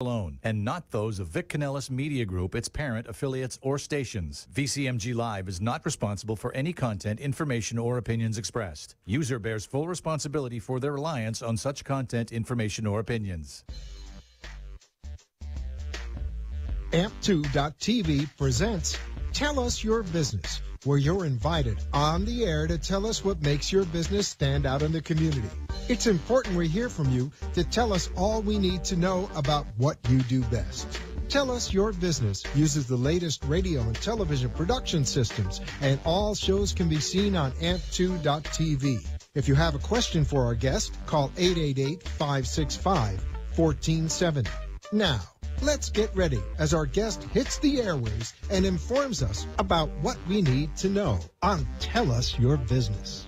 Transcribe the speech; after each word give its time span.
alone, 0.00 0.38
and 0.44 0.64
not 0.64 0.92
those 0.92 1.18
of 1.18 1.26
Vic 1.26 1.48
Canellis 1.48 1.90
Media 1.90 2.24
Group, 2.24 2.54
its 2.54 2.68
parent, 2.68 3.08
affiliates, 3.08 3.58
or 3.62 3.80
stations. 3.80 4.46
VCMG 4.54 5.12
Live 5.12 5.48
is 5.48 5.60
not 5.60 5.84
responsible 5.84 6.36
for 6.36 6.54
any 6.54 6.72
content, 6.72 7.18
information, 7.18 7.80
or 7.80 7.98
opinions 7.98 8.38
expressed. 8.38 8.94
User 9.06 9.40
bears 9.40 9.66
full 9.66 9.88
responsibility 9.88 10.60
for 10.60 10.78
their 10.78 10.92
reliance 10.92 11.42
on 11.42 11.56
such 11.56 11.82
content, 11.82 12.30
information, 12.30 12.86
or 12.86 13.00
opinions. 13.00 13.64
Amp2.tv 16.92 18.28
presents 18.38 18.96
Tell 19.32 19.58
Us 19.58 19.82
Your 19.82 20.04
Business, 20.04 20.62
where 20.84 20.98
you're 20.98 21.24
invited 21.24 21.76
on 21.92 22.24
the 22.24 22.44
air 22.44 22.68
to 22.68 22.78
tell 22.78 23.04
us 23.04 23.24
what 23.24 23.42
makes 23.42 23.72
your 23.72 23.84
business 23.84 24.28
stand 24.28 24.64
out 24.64 24.82
in 24.82 24.92
the 24.92 25.02
community. 25.02 25.50
It's 25.88 26.06
important 26.06 26.56
we 26.56 26.68
hear 26.68 26.90
from 26.90 27.10
you 27.10 27.32
to 27.54 27.64
tell 27.64 27.94
us 27.94 28.10
all 28.14 28.42
we 28.42 28.58
need 28.58 28.84
to 28.84 28.96
know 28.96 29.30
about 29.34 29.66
what 29.78 29.96
you 30.10 30.18
do 30.18 30.42
best. 30.42 30.86
Tell 31.30 31.50
Us 31.50 31.72
Your 31.72 31.94
Business 31.94 32.44
uses 32.54 32.86
the 32.86 32.96
latest 32.96 33.42
radio 33.44 33.80
and 33.80 33.94
television 33.94 34.50
production 34.50 35.06
systems, 35.06 35.62
and 35.80 35.98
all 36.04 36.34
shows 36.34 36.74
can 36.74 36.90
be 36.90 37.00
seen 37.00 37.36
on 37.36 37.52
amp2.tv. 37.52 39.06
If 39.34 39.48
you 39.48 39.54
have 39.54 39.74
a 39.74 39.78
question 39.78 40.26
for 40.26 40.44
our 40.44 40.54
guest, 40.54 40.94
call 41.06 41.32
888 41.38 42.02
565 42.02 43.24
1470. 43.56 44.50
Now, 44.92 45.20
let's 45.62 45.88
get 45.88 46.14
ready 46.14 46.42
as 46.58 46.74
our 46.74 46.86
guest 46.86 47.22
hits 47.32 47.58
the 47.60 47.80
airways 47.80 48.34
and 48.50 48.66
informs 48.66 49.22
us 49.22 49.46
about 49.58 49.88
what 50.02 50.18
we 50.28 50.42
need 50.42 50.76
to 50.76 50.90
know 50.90 51.18
on 51.42 51.66
Tell 51.80 52.10
Us 52.12 52.38
Your 52.38 52.56
Business. 52.58 53.27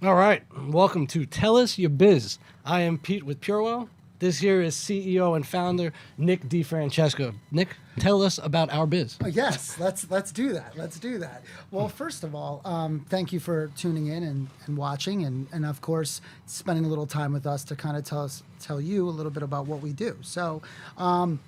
All 0.00 0.14
right, 0.14 0.44
welcome 0.68 1.08
to 1.08 1.26
Tell 1.26 1.56
Us 1.56 1.76
Your 1.76 1.90
Biz. 1.90 2.38
I 2.64 2.82
am 2.82 2.98
Pete 2.98 3.24
with 3.24 3.40
Purwell. 3.40 3.88
This 4.20 4.38
here 4.38 4.62
is 4.62 4.76
CEO 4.76 5.34
and 5.34 5.44
founder 5.44 5.92
Nick 6.16 6.42
DeFrancesco. 6.48 7.34
Nick, 7.50 7.70
tell 7.98 8.22
us 8.22 8.38
about 8.38 8.72
our 8.72 8.86
biz. 8.86 9.16
Uh, 9.22 9.26
Yes, 9.26 9.78
let's 9.80 10.08
let's 10.08 10.30
do 10.30 10.52
that. 10.52 10.76
Let's 10.76 11.00
do 11.00 11.18
that. 11.18 11.42
Well, 11.72 11.88
first 11.88 12.22
of 12.22 12.34
all, 12.34 12.60
um, 12.64 13.06
thank 13.08 13.32
you 13.32 13.40
for 13.40 13.72
tuning 13.76 14.06
in 14.06 14.22
and, 14.22 14.48
and 14.66 14.76
watching, 14.76 15.24
and, 15.24 15.48
and 15.52 15.66
of 15.66 15.80
course 15.80 16.20
spending 16.46 16.84
a 16.84 16.88
little 16.88 17.06
time 17.06 17.32
with 17.32 17.46
us 17.46 17.64
to 17.64 17.74
kind 17.76 17.96
of 17.96 18.04
tell 18.04 18.22
us 18.22 18.44
tell 18.60 18.80
you 18.80 19.08
a 19.08 19.10
little 19.10 19.32
bit 19.32 19.42
about 19.42 19.66
what 19.66 19.80
we 19.80 19.92
do. 19.92 20.16
So, 20.22 20.62
um, 20.96 21.40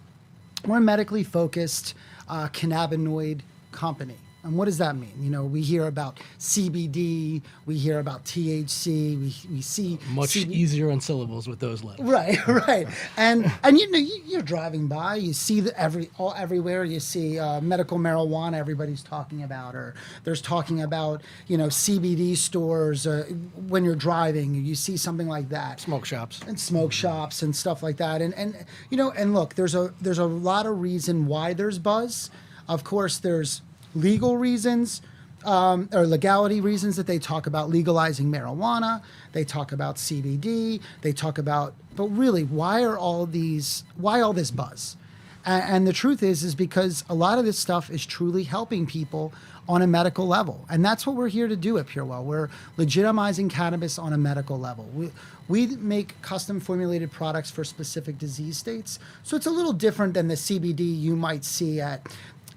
we're 0.66 0.78
a 0.78 0.80
medically 0.80 1.22
focused 1.22 1.94
uh, 2.28 2.48
cannabinoid 2.48 3.40
company. 3.72 4.16
And 4.42 4.56
what 4.56 4.64
does 4.64 4.78
that 4.78 4.96
mean? 4.96 5.12
You 5.20 5.30
know, 5.30 5.44
we 5.44 5.60
hear 5.62 5.86
about 5.86 6.19
CBD, 6.38 7.42
we 7.66 7.77
hear 7.77 7.98
about 7.98 8.24
THC, 8.24 9.19
we, 9.19 9.34
we 9.55 9.60
see 9.60 9.98
Much 10.12 10.30
CB 10.30 10.50
easier 10.50 10.91
on 10.91 11.00
syllables 11.00 11.47
with 11.48 11.58
those 11.58 11.84
letters. 11.84 12.06
Right, 12.06 12.47
right, 12.66 12.86
and 13.16 13.50
and 13.62 13.78
you 13.78 13.91
know 13.91 13.98
you, 13.98 14.20
you're 14.27 14.42
driving 14.42 14.86
by, 14.86 15.16
you 15.16 15.32
see 15.32 15.60
the 15.60 15.78
every 15.78 16.10
all 16.19 16.34
everywhere. 16.36 16.84
You 16.84 17.00
see 17.00 17.38
uh, 17.38 17.60
medical 17.60 17.98
marijuana. 17.98 18.55
Everybody's 18.56 19.02
talking 19.02 19.42
about, 19.42 19.74
or 19.74 19.94
there's 20.24 20.41
talking 20.42 20.82
about 20.82 21.22
you 21.47 21.56
know 21.58 21.66
CBD 21.66 22.36
stores. 22.36 23.06
Uh, 23.06 23.25
when 23.69 23.84
you're 23.84 23.94
driving, 23.94 24.54
you 24.54 24.75
see 24.75 24.97
something 24.97 25.28
like 25.28 25.48
that 25.50 25.80
Smoke 25.80 26.04
shops. 26.06 26.41
and 26.47 26.58
smoke 26.58 26.92
shops 26.92 27.42
and 27.42 27.54
stuff 27.54 27.82
like 27.82 27.97
that. 27.98 28.22
And 28.22 28.34
and 28.34 28.54
you 28.91 28.97
know, 28.97 29.10
and 29.10 29.34
look, 29.34 29.54
there's 29.54 29.75
a 29.75 29.92
there's 30.00 30.19
a 30.19 30.25
lot 30.25 30.66
of 30.66 30.80
reason 30.80 31.27
why 31.27 31.52
there's 31.52 31.78
buzz. 31.78 32.30
Of 32.69 32.84
course, 32.84 33.19
there's 33.19 33.62
legal 33.94 34.36
reasons 34.36 35.02
um, 35.44 35.88
or 35.92 36.06
legality 36.06 36.60
reasons 36.60 36.96
that 36.96 37.06
they 37.06 37.19
talk 37.19 37.46
about 37.46 37.70
legalizing 37.70 38.30
marijuana. 38.30 39.02
They 39.32 39.44
talk 39.44 39.72
about 39.72 39.97
CBD. 39.97 40.80
They 41.02 41.12
talk 41.12 41.38
about, 41.38 41.74
but 41.97 42.06
really, 42.06 42.44
why 42.44 42.82
are 42.82 42.98
all 42.98 43.27
these? 43.27 43.84
Why 43.97 44.20
all 44.20 44.32
this 44.32 44.50
buzz? 44.50 44.97
And, 45.44 45.62
and 45.62 45.86
the 45.86 45.92
truth 45.92 46.22
is, 46.22 46.42
is 46.42 46.55
because 46.55 47.05
a 47.08 47.14
lot 47.14 47.38
of 47.38 47.44
this 47.44 47.58
stuff 47.58 47.91
is 47.91 48.05
truly 48.05 48.44
helping 48.44 48.86
people 48.86 49.32
on 49.69 49.82
a 49.82 49.86
medical 49.86 50.27
level, 50.27 50.66
and 50.69 50.84
that's 50.84 51.06
what 51.06 51.14
we're 51.14 51.28
here 51.28 51.47
to 51.47 51.54
do 51.56 51.78
at 51.78 51.87
Purwell. 51.87 52.25
We're 52.25 52.48
legitimizing 52.76 53.50
cannabis 53.50 53.98
on 53.98 54.12
a 54.12 54.19
medical 54.19 54.59
level. 54.59 54.88
We 54.94 55.10
we 55.48 55.66
make 55.76 56.20
custom 56.22 56.60
formulated 56.60 57.10
products 57.10 57.50
for 57.50 57.64
specific 57.64 58.19
disease 58.19 58.56
states, 58.56 58.98
so 59.22 59.37
it's 59.37 59.47
a 59.47 59.50
little 59.50 59.72
different 59.72 60.14
than 60.14 60.28
the 60.28 60.34
CBD 60.34 61.00
you 61.00 61.16
might 61.16 61.44
see 61.44 61.81
at 61.81 62.04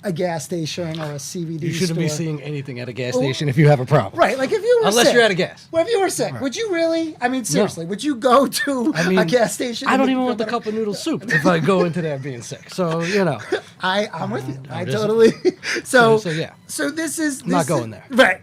a 0.04 0.12
gas 0.12 0.44
station 0.44 1.00
or 1.00 1.14
a 1.14 1.16
CBD. 1.16 1.62
You 1.64 1.74
shouldn't 1.74 1.98
be 1.98 2.08
store. 2.08 2.18
seeing 2.18 2.42
anything 2.42 2.80
at 2.80 2.90
a 2.90 2.94
gas 2.94 3.16
station 3.16 3.50
if 3.50 3.58
you 3.58 3.68
have 3.70 3.80
a 3.80 3.86
problem. 3.86 4.20
Right, 4.20 4.38
like 4.38 4.52
if 4.52 4.62
you 4.62 4.80
were 4.82 4.90
Unless 4.90 5.06
sick, 5.08 5.14
you're 5.14 5.24
out 5.24 5.32
of 5.32 5.38
gas. 5.38 5.68
Well, 5.72 5.86
if 5.86 5.92
you 5.92 6.00
were 6.02 6.10
sick, 6.10 6.40
would 6.42 6.56
you 6.56 6.74
really? 6.74 7.16
I 7.22 7.30
mean, 7.30 7.46
seriously, 7.46 7.86
would 7.86 8.04
you 8.04 8.16
go 8.16 8.48
to 8.48 8.94
I 8.96 9.08
mean, 9.10 9.20
a 9.20 9.26
gas 9.26 9.54
station? 9.54 9.88
I 9.88 9.94
and 9.94 10.00
don't 10.02 10.10
even 10.10 10.24
want 10.24 10.38
the 10.38 10.46
better? 10.46 10.58
cup 10.58 10.66
of 10.66 10.74
noodle 10.74 10.94
soup 10.94 11.24
if 11.32 11.46
I 11.46 11.60
go 11.60 11.86
into 11.86 12.02
there 12.02 12.20
being 12.20 12.42
sick. 12.42 12.70
So, 12.70 13.02
you 13.02 13.24
know, 13.24 13.40
I, 13.82 14.08
I'm 14.14 14.32
with 14.32 14.48
you. 14.48 14.60
I 14.70 14.86
just- 14.86 14.98
totally. 14.98 15.32
So, 15.84 16.18
so, 16.18 16.30
yeah. 16.30 16.54
So 16.68 16.90
this 16.90 17.20
is 17.20 17.40
this 17.40 17.48
not 17.48 17.62
is- 17.62 17.68
going 17.68 17.92
there. 17.92 18.06
Right. 18.10 18.42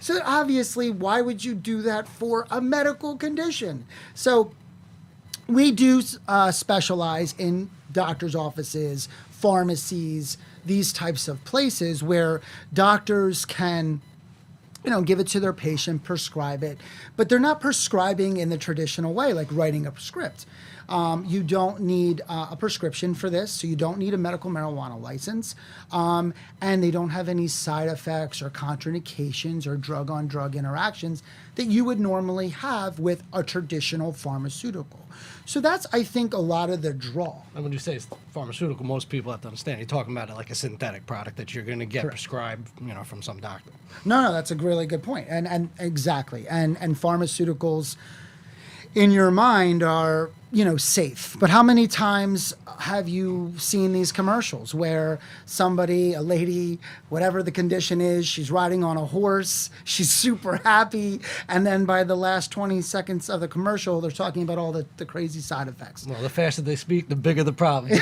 so 0.00 0.20
obviously, 0.24 0.90
why 0.90 1.20
would 1.20 1.44
you 1.44 1.54
do 1.54 1.82
that 1.82 2.06
for 2.08 2.46
a 2.50 2.60
medical 2.60 3.16
condition? 3.16 3.86
So 4.14 4.52
we 5.46 5.70
do 5.72 6.02
uh, 6.28 6.50
specialize 6.52 7.34
in 7.38 7.70
doctors' 7.92 8.34
offices, 8.34 9.08
pharmacies, 9.30 10.36
these 10.66 10.92
types 10.92 11.28
of 11.28 11.44
places 11.44 12.02
where 12.02 12.40
doctors 12.72 13.44
can 13.44 14.00
you 14.84 14.90
know, 14.90 15.00
give 15.00 15.18
it 15.18 15.26
to 15.28 15.40
their 15.40 15.52
patient, 15.52 16.04
prescribe 16.04 16.62
it, 16.62 16.78
but 17.16 17.28
they're 17.28 17.38
not 17.38 17.60
prescribing 17.60 18.36
in 18.36 18.50
the 18.50 18.58
traditional 18.58 19.14
way, 19.14 19.32
like 19.32 19.48
writing 19.50 19.86
a 19.86 19.98
script. 19.98 20.44
Um, 20.88 21.24
you 21.26 21.42
don't 21.42 21.80
need 21.80 22.22
uh, 22.28 22.48
a 22.50 22.56
prescription 22.56 23.14
for 23.14 23.30
this, 23.30 23.52
so 23.52 23.66
you 23.66 23.76
don't 23.76 23.98
need 23.98 24.14
a 24.14 24.18
medical 24.18 24.50
marijuana 24.50 25.00
license, 25.00 25.54
um, 25.92 26.34
and 26.60 26.82
they 26.82 26.90
don't 26.90 27.10
have 27.10 27.28
any 27.28 27.48
side 27.48 27.88
effects 27.88 28.42
or 28.42 28.50
contraindications 28.50 29.66
or 29.66 29.76
drug 29.76 30.10
on 30.10 30.26
drug 30.26 30.56
interactions 30.56 31.22
that 31.54 31.66
you 31.66 31.84
would 31.84 32.00
normally 32.00 32.48
have 32.48 32.98
with 32.98 33.22
a 33.32 33.42
traditional 33.42 34.12
pharmaceutical. 34.12 35.00
So 35.46 35.60
that's, 35.60 35.86
I 35.92 36.02
think, 36.02 36.34
a 36.34 36.38
lot 36.38 36.70
of 36.70 36.82
the 36.82 36.92
draw. 36.92 37.42
and 37.54 37.62
when 37.62 37.72
you 37.72 37.78
say 37.78 37.94
it's 37.94 38.08
pharmaceutical, 38.30 38.84
most 38.84 39.08
people 39.08 39.30
have 39.30 39.42
to 39.42 39.48
understand 39.48 39.78
you're 39.78 39.86
talking 39.86 40.12
about 40.12 40.30
it 40.30 40.34
like 40.34 40.50
a 40.50 40.54
synthetic 40.54 41.06
product 41.06 41.36
that 41.36 41.54
you're 41.54 41.64
going 41.64 41.78
to 41.78 41.86
get 41.86 42.06
prescribed, 42.06 42.68
you 42.80 42.94
know, 42.94 43.04
from 43.04 43.22
some 43.22 43.38
doctor. 43.38 43.70
No, 44.04 44.22
no, 44.22 44.32
that's 44.32 44.50
a 44.50 44.56
really 44.56 44.86
good 44.86 45.02
point, 45.02 45.26
and 45.30 45.46
and 45.46 45.70
exactly, 45.78 46.48
and 46.48 46.76
and 46.80 46.96
pharmaceuticals, 46.96 47.96
in 48.94 49.10
your 49.10 49.30
mind, 49.30 49.82
are 49.82 50.30
you 50.54 50.64
know 50.64 50.76
safe. 50.76 51.36
But 51.38 51.50
how 51.50 51.62
many 51.62 51.86
times 51.88 52.54
have 52.78 53.08
you 53.08 53.54
seen 53.58 53.92
these 53.92 54.12
commercials 54.12 54.74
where 54.74 55.18
somebody, 55.46 56.14
a 56.14 56.22
lady, 56.22 56.78
whatever 57.08 57.42
the 57.42 57.50
condition 57.50 58.00
is, 58.00 58.26
she's 58.26 58.50
riding 58.50 58.82
on 58.84 58.96
a 58.96 59.04
horse, 59.04 59.68
she's 59.84 60.10
super 60.10 60.56
happy, 60.58 61.20
and 61.48 61.66
then 61.66 61.84
by 61.84 62.04
the 62.04 62.16
last 62.16 62.52
twenty 62.52 62.80
seconds 62.80 63.28
of 63.28 63.40
the 63.40 63.48
commercial, 63.48 64.00
they're 64.00 64.10
talking 64.10 64.42
about 64.42 64.56
all 64.58 64.72
the, 64.72 64.86
the 64.96 65.04
crazy 65.04 65.40
side 65.40 65.68
effects. 65.68 66.06
Well, 66.06 66.22
the 66.22 66.28
faster 66.30 66.62
they 66.62 66.76
speak, 66.76 67.08
the 67.08 67.16
bigger 67.16 67.42
the 67.42 67.52
problem. 67.52 67.92
you 67.92 67.98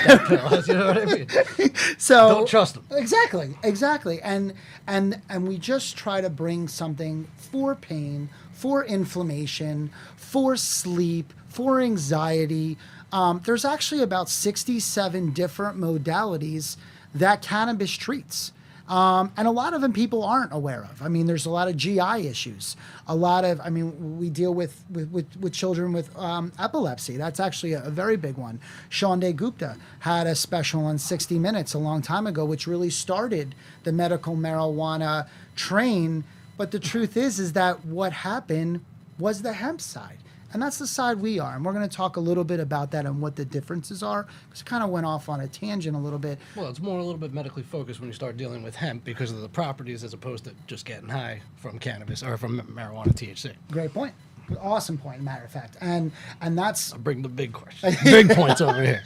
know 0.75 0.87
what 0.87 0.99
I 0.99 1.05
mean? 1.07 1.27
So 1.99 2.29
Don't 2.29 2.49
trust 2.49 2.75
them. 2.75 2.85
Exactly, 2.91 3.57
exactly, 3.63 4.21
and 4.23 4.53
and 4.87 5.21
and 5.29 5.49
we 5.49 5.57
just 5.59 5.97
try 5.97 6.21
to 6.21 6.29
bring 6.31 6.69
something 6.69 7.29
for 7.37 7.75
pain, 7.75 8.29
for 8.53 8.85
inflammation, 8.85 9.91
for 10.17 10.57
sleep, 10.57 11.33
for 11.53 11.81
anxiety. 11.81 12.79
Um, 13.13 13.43
there's 13.45 13.65
actually 13.65 14.03
about 14.03 14.29
67 14.29 15.33
different 15.33 15.79
modalities 15.79 16.77
that 17.15 17.43
cannabis 17.43 17.93
treats. 17.93 18.53
Um, 18.89 19.33
and 19.37 19.47
a 19.47 19.51
lot 19.51 19.75
of 19.75 19.81
them 19.81 19.93
people 19.93 20.25
aren't 20.25 20.53
aware 20.53 20.83
of. 20.91 21.01
I 21.01 21.09
mean, 21.09 21.27
there's 21.27 21.47
a 21.47 21.51
lot 21.51 21.69
of 21.69 21.77
GI 21.77 22.27
issues. 22.27 22.77
A 23.07 23.15
lot 23.15 23.45
of, 23.45 23.61
I 23.61 23.71
mean, 23.71 24.19
we 24.19 24.29
deal 24.29 24.53
with 24.53 24.85
with, 24.91 25.11
with, 25.11 25.37
with 25.39 25.53
children 25.53 25.93
with 25.93 26.15
um, 26.19 26.53
epilepsy. 26.59 27.17
That's 27.17 27.41
actually 27.41 27.75
a, 27.75 27.85
a 27.85 27.91
very 27.91 28.17
big 28.17 28.37
one. 28.37 28.61
Sanjay 28.91 29.35
Gupta 29.35 29.77
had 30.01 30.27
a 30.27 30.35
special 30.35 30.85
on 30.85 30.99
60 30.99 31.39
Minutes 31.39 31.75
a 31.75 31.79
long 31.79 32.03
time 32.03 32.27
ago, 32.27 32.45
which 32.45 32.67
really 32.67 32.91
started 32.91 33.55
the 33.85 33.93
medical 33.93 34.37
marijuana 34.37 35.27
train. 35.57 36.25
But 36.59 36.71
the 36.71 36.81
truth 36.81 37.17
is, 37.17 37.39
is 37.39 37.53
that 37.55 37.85
what 37.85 38.13
happened 38.13 38.85
was 39.19 39.43
the 39.43 39.53
hemp 39.55 39.81
side. 39.81 40.19
And 40.53 40.63
that's 40.63 40.79
the 40.79 40.87
side 40.87 41.19
we 41.19 41.39
are. 41.39 41.55
And 41.55 41.65
we're 41.65 41.73
going 41.73 41.89
to 41.89 41.97
talk 41.97 42.17
a 42.17 42.21
little 42.21 42.45
bit 42.45 42.61
about 42.61 42.91
that 42.93 43.07
and 43.07 43.21
what 43.21 43.37
the 43.37 43.45
differences 43.45 44.03
are. 44.03 44.27
Because 44.49 44.61
it 44.61 44.67
kind 44.67 44.83
of 44.85 44.91
went 44.91 45.07
off 45.07 45.29
on 45.29 45.41
a 45.41 45.49
tangent 45.49 45.97
a 45.97 45.99
little 45.99 46.19
bit. 46.19 46.39
Well, 46.57 46.69
it's 46.69 46.81
more 46.81 46.99
a 46.99 47.03
little 47.03 47.19
bit 47.19 47.33
medically 47.33 47.63
focused 47.63 48.01
when 48.01 48.09
you 48.09 48.15
start 48.15 48.37
dealing 48.37 48.63
with 48.63 48.77
hemp 48.77 49.05
because 49.05 49.31
of 49.31 49.41
the 49.41 49.49
properties 49.49 50.05
as 50.05 50.13
opposed 50.13 50.45
to 50.45 50.55
just 50.67 50.85
getting 50.85 51.09
high 51.09 51.41
from 51.57 51.79
cannabis 51.79 52.23
or 52.23 52.37
from 52.37 52.61
marijuana 52.61 53.13
THC. 53.13 53.53
Great 53.71 53.95
point. 53.95 54.15
Awesome 54.61 54.99
point, 54.99 55.23
matter 55.23 55.45
of 55.45 55.53
fact. 55.53 55.77
And 55.81 56.13
and 56.41 56.59
that's 56.59 56.93
I'll 56.93 56.99
bring 56.99 57.23
the 57.23 57.29
big 57.29 57.53
question. 57.53 57.95
big 58.05 58.31
points 58.31 58.61
over 58.61 58.83
here. 58.83 59.03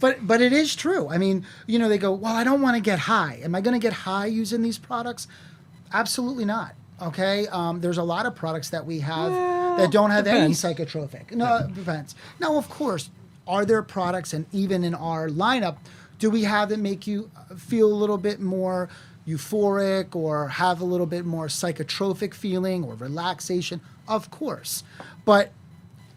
but 0.00 0.26
but 0.26 0.40
it 0.40 0.52
is 0.52 0.74
true. 0.74 1.08
I 1.08 1.18
mean, 1.18 1.46
you 1.66 1.78
know, 1.78 1.88
they 1.88 1.98
go, 1.98 2.12
"Well, 2.12 2.34
I 2.34 2.42
don't 2.42 2.62
want 2.62 2.76
to 2.76 2.80
get 2.80 2.98
high. 2.98 3.38
Am 3.44 3.54
I 3.54 3.60
going 3.60 3.78
to 3.78 3.82
get 3.82 3.92
high 3.92 4.26
using 4.26 4.62
these 4.62 4.78
products?" 4.78 5.28
Absolutely 5.92 6.46
not. 6.46 6.74
Okay, 7.00 7.46
um, 7.48 7.80
there's 7.80 7.98
a 7.98 8.02
lot 8.02 8.26
of 8.26 8.34
products 8.34 8.70
that 8.70 8.84
we 8.86 9.00
have 9.00 9.30
that 9.76 9.90
don't 9.90 10.10
have 10.10 10.24
depends. 10.24 10.64
any 10.64 10.74
psychotropic. 10.74 11.32
No, 11.32 11.58
it 11.58 11.74
depends. 11.74 12.14
Now, 12.40 12.56
of 12.56 12.68
course, 12.68 13.10
are 13.46 13.64
there 13.64 13.82
products, 13.82 14.32
and 14.32 14.46
even 14.52 14.84
in 14.84 14.94
our 14.94 15.28
lineup, 15.28 15.76
do 16.18 16.30
we 16.30 16.44
have 16.44 16.68
that 16.68 16.78
make 16.78 17.06
you 17.06 17.30
uh, 17.36 17.54
feel 17.56 17.92
a 17.92 17.94
little 17.94 18.18
bit 18.18 18.40
more 18.40 18.88
euphoric 19.26 20.14
or 20.14 20.48
have 20.48 20.80
a 20.80 20.84
little 20.84 21.06
bit 21.06 21.24
more 21.24 21.46
psychotropic 21.46 22.34
feeling 22.34 22.84
or 22.84 22.94
relaxation? 22.94 23.80
Of 24.08 24.30
course. 24.30 24.84
But 25.24 25.52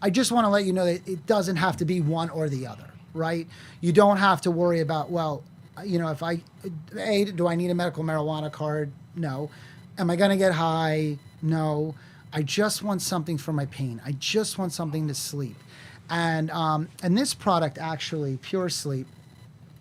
I 0.02 0.10
just 0.10 0.30
want 0.32 0.44
to 0.44 0.48
let 0.48 0.64
you 0.64 0.72
know 0.72 0.84
that 0.84 1.06
it 1.08 1.26
doesn't 1.26 1.56
have 1.56 1.76
to 1.78 1.84
be 1.84 2.00
one 2.00 2.30
or 2.30 2.48
the 2.48 2.66
other, 2.66 2.90
right? 3.14 3.46
You 3.80 3.92
don't 3.92 4.18
have 4.18 4.40
to 4.42 4.50
worry 4.50 4.80
about, 4.80 5.10
well, 5.10 5.42
uh, 5.76 5.82
you 5.82 5.98
know, 5.98 6.08
if 6.08 6.22
I, 6.22 6.34
uh, 6.64 7.00
A, 7.00 7.24
do 7.24 7.46
I 7.48 7.54
need 7.54 7.70
a 7.70 7.74
medical 7.74 8.04
marijuana 8.04 8.50
card? 8.52 8.92
No. 9.14 9.50
Am 9.98 10.10
I 10.10 10.16
going 10.16 10.30
to 10.30 10.36
get 10.36 10.52
high? 10.52 11.18
No. 11.42 11.94
I 12.32 12.42
just 12.42 12.82
want 12.82 13.02
something 13.02 13.38
for 13.38 13.52
my 13.52 13.66
pain. 13.66 14.00
I 14.04 14.12
just 14.12 14.58
want 14.58 14.72
something 14.72 15.08
to 15.08 15.14
sleep. 15.14 15.56
And, 16.10 16.50
um, 16.50 16.88
and 17.02 17.16
this 17.16 17.34
product 17.34 17.78
actually, 17.78 18.36
Pure 18.38 18.68
Sleep, 18.70 19.06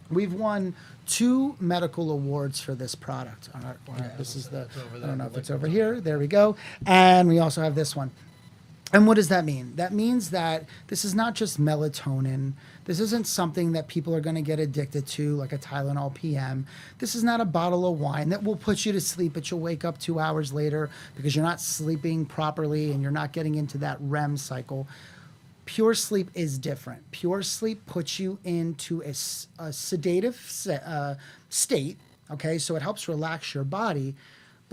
we've 0.10 0.34
won 0.34 0.74
two 1.06 1.56
medical 1.60 2.12
awards 2.12 2.60
for 2.60 2.74
this 2.74 2.96
product. 2.96 3.50
This 4.18 4.36
is 4.36 4.48
the, 4.48 4.68
I 4.96 5.00
don't 5.06 5.18
know 5.18 5.26
if 5.28 5.38
it's 5.38 5.52
over 5.52 5.68
here. 5.68 6.00
There 6.02 6.18
we 6.18 6.28
go. 6.28 6.56
And 6.86 7.28
we 7.28 7.40
also 7.40 7.62
have 7.62 7.76
this 7.76 7.96
one. 7.96 8.12
And 8.96 9.08
what 9.08 9.16
does 9.16 9.28
that 9.28 9.44
mean? 9.44 9.76
That 9.76 9.94
means 9.94 10.32
that 10.32 10.64
this 10.88 11.04
is 11.04 11.14
not 11.14 11.36
just 11.36 11.62
melatonin. 11.62 12.54
This 12.86 13.02
isn't 13.02 13.28
something 13.28 13.74
that 13.74 13.90
people 13.90 14.16
are 14.16 14.22
going 14.22 14.38
to 14.38 14.42
get 14.42 14.58
addicted 14.58 15.06
to, 15.10 15.36
like 15.36 15.52
a 15.52 15.60
Tylenol 15.60 16.16
PM. 16.16 16.66
This 17.00 17.14
is 17.14 17.22
not 17.22 17.42
a 17.42 17.46
bottle 17.46 17.86
of 17.86 18.00
wine 18.00 18.30
that 18.30 18.42
will 18.46 18.56
put 18.56 18.86
you 18.88 18.94
to 18.94 19.02
sleep, 19.02 19.34
but 19.34 19.52
you'll 19.52 19.60
wake 19.60 19.84
up 19.86 20.00
two 20.00 20.18
hours 20.22 20.54
later 20.54 20.90
because 21.18 21.36
you're 21.36 21.44
not 21.44 21.62
sleeping 21.62 22.26
properly 22.26 22.94
and 22.94 23.04
you're 23.04 23.12
not 23.12 23.34
getting 23.34 23.58
into 23.58 23.78
that 23.80 23.98
REM 24.00 24.38
cycle. 24.38 24.88
Pure 25.66 25.96
sleep 25.96 26.32
is 26.34 26.58
different. 26.58 27.12
Pure 27.12 27.44
sleep 27.44 27.86
puts 27.88 28.18
you 28.18 28.40
into 28.46 29.04
a, 29.04 29.10
a 29.60 29.74
sedative 29.74 30.38
se- 30.38 30.82
uh, 30.86 31.16
state. 31.50 32.00
Okay, 32.32 32.58
so 32.60 32.78
it 32.78 32.82
helps 32.82 33.10
relax 33.10 33.54
your 33.54 33.66
body, 33.66 34.16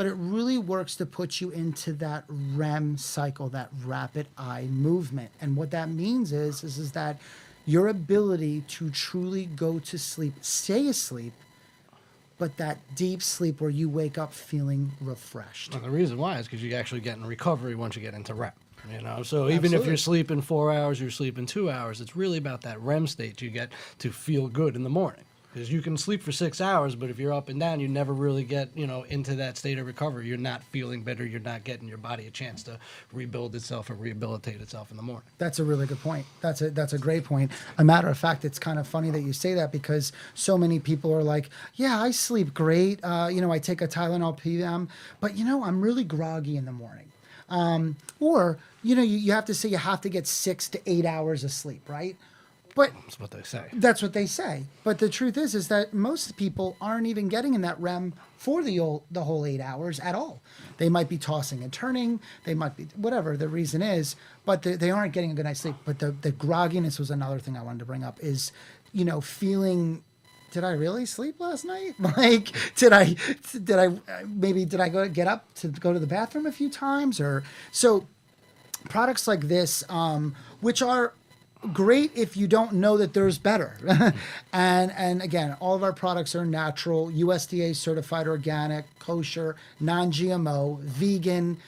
but 0.03 0.09
it 0.09 0.15
really 0.15 0.59
works 0.59 0.97
to 0.97 1.07
put 1.07 1.41
you 1.41 1.51
into 1.51 1.93
that 1.93 2.25
REM 2.29 2.99
cycle, 2.99 3.49
that 3.51 3.69
rapid 3.85 4.27
eye 4.37 4.65
movement. 4.65 5.31
And 5.41 5.55
what 5.55 5.71
that 5.71 5.91
means 5.91 6.33
is, 6.33 6.65
is, 6.65 6.77
is 6.77 6.91
that 6.91 7.21
your 7.67 7.87
ability 7.87 8.63
to 8.63 8.91
truly 8.91 9.47
go 9.47 9.79
to 9.79 9.97
sleep, 9.97 10.35
stay 10.41 10.89
asleep, 10.89 11.33
but 12.37 12.57
that 12.57 12.79
deep 12.97 13.23
sleep 13.23 13.61
where 13.61 13.71
you 13.71 13.89
wake 13.89 14.19
up 14.19 14.33
feeling 14.33 14.91
refreshed. 15.01 15.73
And 15.73 15.85
the 15.85 15.91
reason 15.91 16.19
why 16.19 16.39
is 16.39 16.47
because 16.47 16.65
you 16.65 16.75
actually 16.75 17.01
get 17.01 17.17
in 17.17 17.25
recovery 17.25 17.77
once 17.77 17.95
you 17.95 18.03
get 18.03 18.15
into 18.15 18.35
REM. 18.35 18.51
You 18.91 19.03
know, 19.03 19.23
so 19.23 19.51
even 19.51 19.73
if 19.73 19.87
you're 19.87 19.97
sleeping 19.97 20.41
four 20.41 20.73
hours, 20.73 21.01
you're 21.01 21.11
sleeping 21.11 21.47
two 21.47 21.71
hours. 21.71 22.01
It's 22.01 22.17
really 22.17 22.39
about 22.39 22.63
that 22.63 22.81
REM 22.81 23.07
state 23.07 23.41
you 23.41 23.51
get 23.51 23.71
to 24.01 24.11
feel 24.11 24.49
good 24.49 24.75
in 24.75 24.83
the 24.83 24.91
morning. 24.91 25.23
Because 25.53 25.71
you 25.71 25.83
can 25.83 25.99
sleep 25.99 26.23
for 26.23 26.33
six 26.33 26.63
hours, 26.63 26.95
but 26.95 27.11
if 27.11 27.19
you're 27.19 27.33
up 27.33 27.51
and 27.51 27.61
down, 27.61 27.79
you 27.79 27.87
never 27.87 28.15
really 28.15 28.43
get 28.43 28.71
you 28.75 28.87
know 28.87 29.03
into 29.03 29.35
that 29.35 29.59
state 29.59 29.79
of 29.79 29.87
recovery. 29.87 30.27
You're 30.27 30.39
not 30.39 30.63
feeling 30.65 31.03
better. 31.03 31.27
You're 31.27 31.41
not 31.41 31.65
getting 31.65 31.89
your 31.89 31.99
body 31.99 32.27
a 32.27 32.31
chance 32.31 32.63
to 32.65 32.79
rebuild 33.13 33.55
itself 33.55 33.91
and 33.91 34.01
rehabilitate 34.01 34.63
itself 34.63 34.91
in 34.91 34.97
the 34.97 35.03
morning. 35.03 35.29
That's 35.39 35.59
a 35.59 35.65
really 35.65 35.87
good 35.87 36.01
point. 36.01 36.25
That's 36.41 36.63
a 36.63 36.71
that's 36.71 36.95
a 36.95 36.99
great 36.99 37.25
point. 37.25 37.51
A 37.77 37.85
matter 37.85 38.09
of 38.09 38.17
fact, 38.17 38.47
it's 38.47 38.59
kind 38.59 38.79
of 38.79 38.87
funny 38.87 39.11
that 39.11 39.21
you 39.21 39.35
say 39.35 39.53
that 39.55 39.73
because 39.73 40.13
so 40.35 40.57
many 40.57 40.81
people 40.81 41.13
are 41.13 41.23
like, 41.23 41.51
"Yeah, 41.75 42.01
I 42.01 42.13
sleep 42.13 42.55
great. 42.55 43.01
Uh, 43.03 43.29
you 43.31 43.43
know, 43.43 43.53
I 43.53 43.59
take 43.59 43.83
a 43.83 43.89
Tylenol 43.89 44.39
PM, 44.39 44.89
but 45.21 45.37
you 45.37 45.45
know, 45.45 45.65
I'm 45.65 45.83
really 45.83 46.05
groggy 46.05 46.57
in 46.57 46.65
the 46.65 46.73
morning." 46.73 47.13
Um, 47.51 47.97
or 48.21 48.57
you 48.83 48.97
know, 48.97 49.03
you, 49.03 49.19
you 49.19 49.33
have 49.33 49.45
to 49.47 49.55
say 49.55 49.69
you 49.69 49.77
have 49.77 50.01
to 50.01 50.09
get 50.09 50.27
six 50.27 50.69
to 50.71 50.81
eight 50.91 51.05
hours 51.05 51.45
of 51.45 51.53
sleep, 51.53 51.89
right? 51.89 52.17
But 52.75 52.93
That's 53.05 53.21
what 53.21 53.31
they 53.31 53.43
say. 53.43 53.65
that's 53.75 54.01
what 54.03 54.13
they 54.15 54.25
say. 54.27 54.65
But 54.83 54.99
the 54.99 55.09
truth 55.11 55.37
is, 55.37 55.55
is 55.55 55.69
that 55.69 55.93
most 55.93 56.37
people 56.39 56.77
aren't 56.81 57.07
even 57.07 57.29
getting 57.29 57.53
in 57.55 57.61
that 57.63 57.79
REM 57.79 58.15
for 58.39 58.63
the 58.63 58.79
whole, 58.79 59.05
the 59.11 59.25
whole 59.25 59.45
eight 59.45 59.61
hours 59.61 60.01
at 60.01 60.15
all. 60.15 60.41
They 60.79 60.89
might 60.89 61.09
be 61.09 61.19
tossing 61.19 61.63
and 61.63 61.73
turning. 61.73 62.19
They 62.45 62.55
might 62.55 62.77
be 62.77 62.85
whatever 62.97 63.37
the 63.37 63.49
reason 63.49 63.83
is, 63.83 64.17
but 64.47 64.63
they, 64.63 64.77
they 64.77 64.91
aren't 64.91 65.13
getting 65.13 65.31
a 65.31 65.35
good 65.35 65.45
night's 65.45 65.61
sleep. 65.61 65.77
But 65.85 65.99
the 65.99 66.13
the 66.13 66.33
grogginess 66.33 66.99
was 66.99 67.11
another 67.11 67.39
thing 67.39 67.57
I 67.57 67.63
wanted 67.63 67.81
to 67.81 67.85
bring 67.85 68.05
up. 68.05 68.19
Is 68.23 68.53
you 68.93 69.05
know 69.05 69.21
feeling. 69.21 70.03
Did 70.51 70.65
I 70.65 70.73
really 70.73 71.07
sleep 71.07 71.41
last 71.41 71.65
night? 71.65 71.95
Like, 72.17 72.53
did 72.77 72.93
I, 72.93 73.17
did 73.65 73.79
I, 73.79 73.89
maybe 74.27 74.67
did 74.67 74.81
I 74.81 74.91
go 74.91 75.09
get 75.09 75.27
up 75.27 75.53
to 75.57 75.69
go 75.69 75.95
to 75.95 75.99
the 75.99 76.07
bathroom 76.07 76.45
a 76.45 76.53
few 76.53 76.69
times 76.71 77.21
or 77.21 77.43
so? 77.71 78.07
products 78.89 79.29
like 79.29 79.43
this, 79.43 79.85
um, 79.89 80.35
which 80.61 80.83
are 80.83 81.15
great 81.73 82.11
if 82.17 82.37
you 82.37 82.47
don't 82.47 82.73
know 82.75 82.97
that 82.97 83.14
there's 83.14 83.38
better. 83.38 83.76
and 84.53 84.93
and 84.93 85.23
again, 85.23 85.56
all 85.61 85.75
of 85.75 85.82
our 85.82 85.93
products 85.93 86.35
are 86.35 86.44
natural, 86.44 87.11
USDA 87.11 87.76
certified 87.76 88.26
organic, 88.26 88.87
kosher, 88.99 89.56
non-GMO, 89.81 90.81
vegan, 90.81 91.59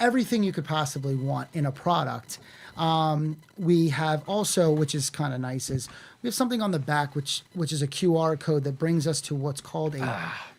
everything 0.00 0.42
you 0.42 0.52
could 0.52 0.64
possibly 0.64 1.14
want 1.14 1.48
in 1.52 1.66
a 1.66 1.72
product. 1.72 2.38
Um, 2.76 3.36
we 3.56 3.88
have 3.90 4.28
also, 4.28 4.70
which 4.70 4.94
is 4.94 5.10
kind 5.10 5.32
of 5.32 5.40
nice, 5.40 5.70
is 5.70 5.88
we 6.22 6.28
have 6.28 6.34
something 6.34 6.62
on 6.62 6.70
the 6.70 6.78
back 6.78 7.14
which 7.14 7.42
which 7.52 7.72
is 7.72 7.82
a 7.82 7.86
QR 7.86 8.40
code 8.40 8.64
that 8.64 8.78
brings 8.78 9.06
us 9.06 9.20
to 9.22 9.34
what's 9.34 9.60
called 9.60 9.94
a 9.94 9.98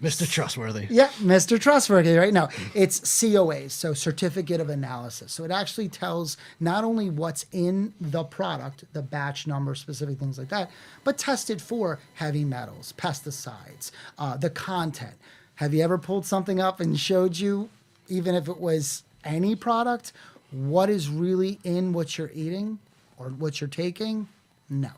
Mr. 0.02 0.30
Trustworthy. 0.30 0.88
yeah, 0.90 1.08
Mr. 1.20 1.60
Trustworthy, 1.60 2.16
right? 2.16 2.32
now 2.32 2.50
it's 2.74 3.00
COAs, 3.00 3.72
so 3.72 3.94
Certificate 3.94 4.62
of 4.62 4.70
Analysis. 4.70 5.32
So 5.32 5.44
it 5.44 5.52
actually 5.52 5.90
tells 5.90 6.38
not 6.60 6.84
only 6.84 7.10
what's 7.10 7.46
in 7.52 7.94
the 8.00 8.24
product, 8.24 8.86
the 8.94 9.02
batch 9.02 9.48
number, 9.48 9.74
specific 9.76 10.20
things 10.20 10.38
like 10.38 10.50
that, 10.50 10.70
but 11.04 11.18
tested 11.18 11.62
for 11.62 12.00
heavy 12.14 12.46
metals, 12.46 12.94
pesticides, 12.98 13.92
uh, 14.20 14.38
the 14.38 14.50
content. 14.50 15.16
Have 15.56 15.74
you 15.74 15.82
ever 15.84 15.98
pulled 15.98 16.26
something 16.26 16.60
up 16.60 16.80
and 16.80 17.00
showed 17.00 17.38
you, 17.38 17.70
even 18.08 18.36
if 18.36 18.48
it 18.48 18.60
was 18.60 19.04
any 19.24 19.56
product, 19.56 20.14
what 20.56 20.90
is 20.90 21.10
really 21.10 21.60
in 21.66 21.92
what 21.92 22.18
you're 22.18 22.32
eating 22.34 22.80
or 23.18 23.30
what 23.30 23.60
you're 23.60 23.68
taking? 23.68 24.28
No. 24.70 24.92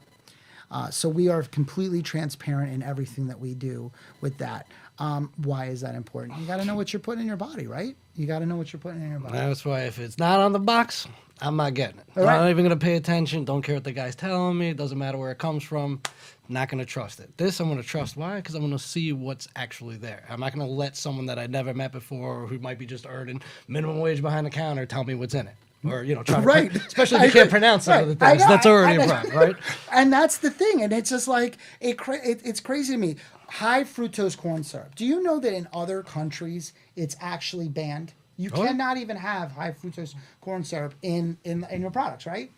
Uh, 0.69 0.89
so 0.91 1.09
we 1.09 1.29
are 1.29 1.43
completely 1.43 2.01
transparent 2.01 2.71
in 2.73 2.83
everything 2.83 3.27
that 3.27 3.39
we 3.39 3.55
do 3.55 3.91
with 4.21 4.37
that. 4.37 4.67
Um, 4.99 5.31
why 5.37 5.65
is 5.65 5.81
that 5.81 5.95
important? 5.95 6.39
You 6.39 6.45
got 6.45 6.57
to 6.57 6.65
know 6.65 6.75
what 6.75 6.93
you're 6.93 6.99
putting 6.99 7.21
in 7.21 7.27
your 7.27 7.37
body, 7.37 7.65
right? 7.67 7.95
You 8.17 8.25
got 8.25 8.39
to 8.39 8.45
know 8.47 8.55
what 8.55 8.73
you're 8.73 8.79
putting 8.79 9.01
in 9.03 9.11
your 9.11 9.19
body. 9.19 9.37
That's 9.37 9.63
why 9.63 9.81
if 9.81 9.99
it's 9.99 10.17
not 10.17 10.39
on 10.39 10.51
the 10.51 10.59
box, 10.59 11.07
I'm 11.39 11.55
not 11.55 11.75
getting 11.75 11.99
it. 11.99 12.05
All 12.15 12.23
I'm 12.23 12.29
right. 12.29 12.41
not 12.41 12.49
even 12.49 12.65
gonna 12.65 12.75
pay 12.75 12.95
attention. 12.95 13.45
Don't 13.45 13.61
care 13.61 13.75
what 13.75 13.83
the 13.83 13.91
guy's 13.91 14.15
telling 14.15 14.57
me. 14.57 14.69
It 14.69 14.77
doesn't 14.77 14.97
matter 14.97 15.19
where 15.19 15.29
it 15.31 15.37
comes 15.37 15.63
from. 15.63 16.01
Not 16.49 16.69
gonna 16.69 16.85
trust 16.85 17.19
it. 17.19 17.37
This 17.37 17.59
I'm 17.59 17.69
gonna 17.69 17.83
trust. 17.83 18.17
Why? 18.17 18.37
Because 18.37 18.55
I'm 18.55 18.61
gonna 18.61 18.79
see 18.79 19.13
what's 19.13 19.47
actually 19.55 19.97
there. 19.97 20.25
I'm 20.29 20.39
not 20.39 20.51
gonna 20.51 20.65
let 20.67 20.97
someone 20.97 21.27
that 21.27 21.37
I 21.37 21.45
never 21.45 21.75
met 21.75 21.91
before, 21.91 22.43
or 22.43 22.47
who 22.47 22.57
might 22.57 22.79
be 22.79 22.87
just 22.87 23.05
earning 23.07 23.41
minimum 23.67 23.99
wage 23.99 24.21
behind 24.23 24.47
the 24.47 24.49
counter, 24.49 24.87
tell 24.87 25.03
me 25.03 25.13
what's 25.13 25.35
in 25.35 25.45
it. 25.45 25.55
Or 25.91 26.03
you 26.03 26.15
know, 26.15 26.23
try 26.23 26.35
to 26.39 26.41
Right. 26.41 26.75
especially 26.75 27.19
if 27.19 27.25
you 27.25 27.31
can't 27.41 27.49
pronounce 27.49 27.85
some 27.85 28.03
of 28.03 28.07
the 28.09 28.15
things. 28.15 28.41
know. 28.41 28.47
That's 28.49 28.65
already 28.65 29.01
a 29.01 29.07
problem, 29.07 29.35
right? 29.43 29.55
And 29.91 30.11
that's 30.11 30.37
the 30.37 30.49
thing, 30.51 30.81
and 30.83 30.91
it's 30.93 31.09
just 31.09 31.27
like 31.27 31.57
it, 31.81 31.97
cra- 31.97 32.25
it. 32.25 32.41
It's 32.43 32.59
crazy 32.59 32.93
to 32.93 32.97
me. 32.99 33.15
High 33.49 33.83
fructose 33.83 34.37
corn 34.37 34.63
syrup. 34.63 34.95
Do 34.95 35.05
you 35.05 35.23
know 35.23 35.39
that 35.39 35.53
in 35.53 35.67
other 35.73 36.03
countries 36.03 36.73
it's 36.95 37.15
actually 37.21 37.69
banned? 37.69 38.13
You 38.37 38.51
Oh, 38.53 38.63
cannot 38.63 38.97
even 38.97 39.17
have 39.17 39.53
high 39.53 39.71
fructose 39.71 40.13
corn 40.41 40.63
syrup 40.63 40.93
in, 41.01 41.37
in 41.43 41.65
in 41.71 41.81
your 41.81 41.91
products, 41.91 42.25
right? 42.25 42.51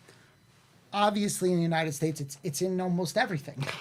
Obviously, 0.92 1.50
in 1.52 1.56
the 1.58 1.62
United 1.62 1.92
States, 1.94 2.20
it's 2.20 2.36
it's 2.42 2.62
in 2.62 2.80
almost 2.80 3.16
everything. 3.16 3.64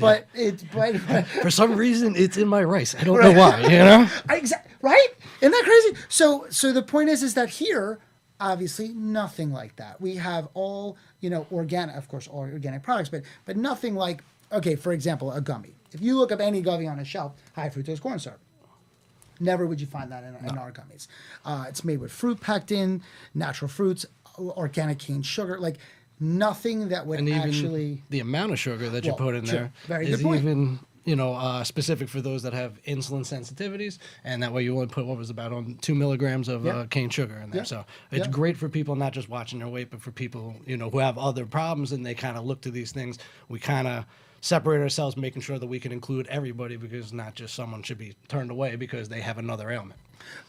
But 0.00 0.26
it's 0.34 0.64
but, 0.72 0.94
but 1.06 1.26
For 1.42 1.50
some 1.50 1.76
reason, 1.76 2.14
it's 2.16 2.36
in 2.36 2.48
my 2.48 2.64
rice. 2.64 2.96
I 2.98 3.04
don't 3.04 3.20
know 3.20 3.32
why. 3.32 3.60
You 3.62 3.68
know. 3.78 4.08
Exactly 4.30 4.72
right. 4.82 5.08
Isn't 5.40 5.52
that 5.52 5.62
crazy? 5.64 6.04
So 6.08 6.46
so 6.50 6.72
the 6.72 6.82
point 6.82 7.10
is 7.10 7.22
is 7.22 7.34
that 7.34 7.48
here, 7.48 7.98
obviously, 8.40 8.88
nothing 8.88 9.52
like 9.52 9.76
that. 9.76 10.00
We 10.00 10.16
have 10.16 10.48
all 10.54 10.96
you 11.20 11.30
know 11.30 11.46
organic, 11.52 11.96
of 11.96 12.08
course, 12.08 12.26
all 12.28 12.40
organic 12.40 12.82
products, 12.82 13.08
but 13.08 13.22
but 13.44 13.56
nothing 13.56 13.94
like 13.94 14.22
okay, 14.52 14.76
for 14.76 14.92
example, 14.92 15.32
a 15.32 15.40
gummy. 15.40 15.74
If 15.92 16.00
you 16.02 16.16
look 16.18 16.32
up 16.32 16.40
any 16.40 16.60
gummy 16.60 16.86
on 16.86 16.98
a 16.98 17.04
shelf, 17.04 17.32
high 17.54 17.68
fructose 17.70 18.00
corn 18.00 18.18
syrup. 18.18 18.40
Never 19.40 19.66
would 19.66 19.80
you 19.80 19.86
find 19.86 20.10
that 20.10 20.24
in, 20.24 20.34
in 20.48 20.58
our 20.58 20.72
gummies. 20.72 21.06
Uh, 21.44 21.66
it's 21.68 21.84
made 21.84 21.98
with 22.00 22.10
fruit 22.10 22.40
pectin, 22.40 23.02
natural 23.34 23.68
fruits, 23.68 24.04
organic 24.36 24.98
cane 24.98 25.22
sugar, 25.22 25.58
like 25.60 25.76
nothing 26.18 26.88
that 26.88 27.06
would 27.06 27.20
and 27.20 27.28
actually. 27.30 28.02
the 28.10 28.18
amount 28.18 28.50
of 28.52 28.58
sugar 28.58 28.90
that 28.90 29.04
you 29.04 29.10
Well, 29.12 29.18
put 29.18 29.34
in 29.36 29.44
sure. 29.44 29.54
there 29.60 29.72
Very 29.86 30.08
is 30.08 30.16
good 30.16 30.24
point. 30.24 30.40
even 30.42 30.80
you 31.08 31.16
know, 31.16 31.32
uh, 31.34 31.64
specific 31.64 32.08
for 32.08 32.20
those 32.20 32.42
that 32.42 32.52
have 32.52 32.72
insulin 32.84 33.20
sensitivities, 33.22 33.96
and 34.24 34.42
that 34.42 34.52
way 34.52 34.62
you 34.62 34.74
only 34.74 34.86
put 34.88 35.06
what 35.06 35.16
was 35.16 35.30
about 35.30 35.52
on 35.52 35.78
two 35.80 35.94
milligrams 35.94 36.48
of 36.48 36.64
Yep. 36.66 36.74
uh, 36.74 36.84
cane 36.86 37.08
sugar 37.08 37.36
in 37.38 37.50
there. 37.50 37.60
Yep. 37.60 37.66
So 37.66 37.84
it's 38.10 38.26
Yep. 38.26 38.30
great 38.30 38.56
for 38.58 38.68
people 38.68 38.94
not 38.94 39.12
just 39.14 39.28
watching 39.28 39.58
their 39.60 39.68
weight, 39.68 39.90
but 39.90 40.02
for 40.02 40.10
people 40.12 40.54
you 40.66 40.76
know 40.76 40.90
who 40.90 40.98
have 40.98 41.16
other 41.16 41.46
problems 41.46 41.92
and 41.92 42.04
they 42.04 42.14
kind 42.14 42.36
of 42.36 42.44
look 42.44 42.60
to 42.62 42.70
these 42.70 42.92
things. 42.92 43.18
We 43.48 43.58
kind 43.58 43.88
of 43.88 44.04
separate 44.42 44.80
ourselves, 44.82 45.16
making 45.16 45.42
sure 45.42 45.58
that 45.58 45.66
we 45.66 45.80
can 45.80 45.92
include 45.92 46.26
everybody 46.28 46.76
because 46.76 47.12
not 47.12 47.34
just 47.34 47.54
someone 47.54 47.82
should 47.82 47.98
be 47.98 48.14
turned 48.28 48.50
away 48.50 48.76
because 48.76 49.08
they 49.08 49.20
have 49.22 49.38
another 49.38 49.70
ailment. 49.70 49.98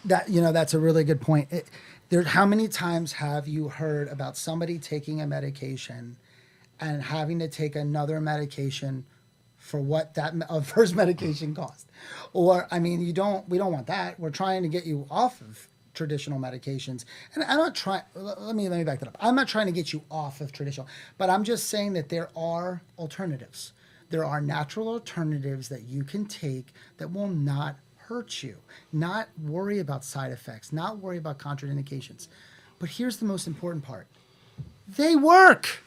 that 0.03 0.29
you 0.29 0.41
know 0.41 0.51
that's 0.51 0.73
a 0.73 0.79
really 0.79 1.03
good 1.05 1.21
point. 1.21 1.47
It, 1.51 1.67
there, 2.09 2.23
how 2.23 2.45
many 2.45 2.67
times 2.67 3.13
have 3.13 3.47
you 3.47 3.69
heard 3.69 4.07
about 4.09 4.35
somebody 4.35 4.77
taking 4.77 5.21
a 5.21 5.27
medication 5.27 6.17
and 6.81 7.01
having 7.03 7.39
to 7.39 7.47
take 7.47 7.75
another 7.75 8.19
medication 8.19 9.05
for 9.69 9.79
what 9.79 10.15
that 10.15 10.33
uh, 10.49 10.61
first 10.61 10.95
medication 11.03 11.53
cost? 11.53 11.87
Or 12.33 12.67
I 12.71 12.79
mean, 12.79 13.01
you 13.01 13.13
don't. 13.13 13.47
We 13.47 13.57
don't 13.57 13.71
want 13.71 13.87
that. 13.87 14.19
We're 14.19 14.31
trying 14.31 14.63
to 14.63 14.69
get 14.69 14.85
you 14.85 15.05
off 15.09 15.41
of 15.41 15.67
traditional 15.93 16.39
medications. 16.39 17.05
And 17.35 17.43
I'm 17.43 17.57
not 17.57 17.75
trying. 17.75 18.03
Let 18.15 18.55
me 18.55 18.67
let 18.69 18.77
me 18.77 18.83
back 18.83 18.99
that 18.99 19.07
up. 19.07 19.17
I'm 19.19 19.35
not 19.35 19.47
trying 19.47 19.67
to 19.67 19.71
get 19.71 19.93
you 19.93 20.03
off 20.09 20.41
of 20.41 20.51
traditional, 20.51 20.87
but 21.17 21.29
I'm 21.29 21.43
just 21.43 21.69
saying 21.69 21.93
that 21.93 22.09
there 22.09 22.29
are 22.35 22.81
alternatives. 22.97 23.73
There 24.09 24.25
are 24.25 24.41
natural 24.41 24.87
alternatives 24.87 25.69
that 25.69 25.83
you 25.83 26.03
can 26.03 26.25
take 26.25 26.67
that 26.97 27.11
will 27.11 27.27
not 27.27 27.75
hurt 27.97 28.41
you, 28.41 28.57
not 28.91 29.27
worry 29.39 29.77
about 29.77 30.03
side 30.03 30.31
effects, 30.31 30.73
not 30.73 30.97
worry 30.97 31.19
about 31.19 31.37
contraindications. 31.37 32.27
But 32.79 32.89
here's 32.89 33.17
the 33.17 33.25
most 33.25 33.45
important 33.45 33.83
part 33.83 34.07
they 34.87 35.15
work. 35.15 35.83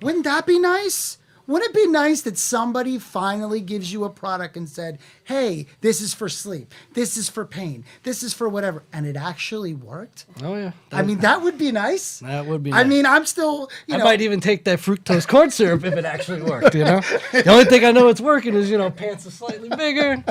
Wouldn't 0.00 0.24
that 0.24 0.46
be 0.46 0.60
nice? 0.60 1.18
Wouldn't 1.48 1.70
it 1.70 1.74
be 1.74 1.86
nice 1.86 2.20
that 2.22 2.36
somebody 2.36 2.98
finally 2.98 3.62
gives 3.62 3.90
you 3.90 4.04
a 4.04 4.10
product 4.10 4.54
and 4.58 4.68
said, 4.68 4.98
hey, 5.28 5.66
this 5.82 6.00
is 6.00 6.14
for 6.14 6.26
sleep, 6.28 6.72
this 6.94 7.18
is 7.18 7.28
for 7.28 7.44
pain, 7.44 7.84
this 8.02 8.22
is 8.22 8.32
for 8.32 8.48
whatever, 8.48 8.82
and 8.94 9.06
it 9.06 9.14
actually 9.14 9.74
worked? 9.74 10.24
Oh 10.42 10.54
yeah, 10.54 10.72
I 10.90 11.02
mean, 11.02 11.18
that 11.18 11.42
would 11.42 11.58
be 11.58 11.70
nice. 11.70 12.20
That 12.20 12.46
would 12.46 12.62
be 12.62 12.72
I 12.72 12.78
nice. 12.82 12.86
mean, 12.86 13.04
I'm 13.04 13.26
still, 13.26 13.68
you 13.86 13.94
I 13.94 13.98
know, 13.98 14.04
might 14.04 14.22
even 14.22 14.40
take 14.40 14.64
that 14.64 14.78
fructose 14.78 15.28
corn 15.28 15.50
syrup 15.50 15.84
if 15.84 15.94
it 15.94 16.06
actually 16.06 16.40
worked. 16.42 16.74
You 16.74 16.84
know, 16.84 17.00
the 17.32 17.50
only 17.50 17.66
thing 17.66 17.84
I 17.84 17.92
know 17.92 18.08
it's 18.08 18.22
working 18.22 18.54
is 18.54 18.70
you 18.70 18.78
know 18.78 18.90
pants 18.90 19.26
are 19.26 19.30
slightly 19.30 19.68
bigger. 19.68 20.24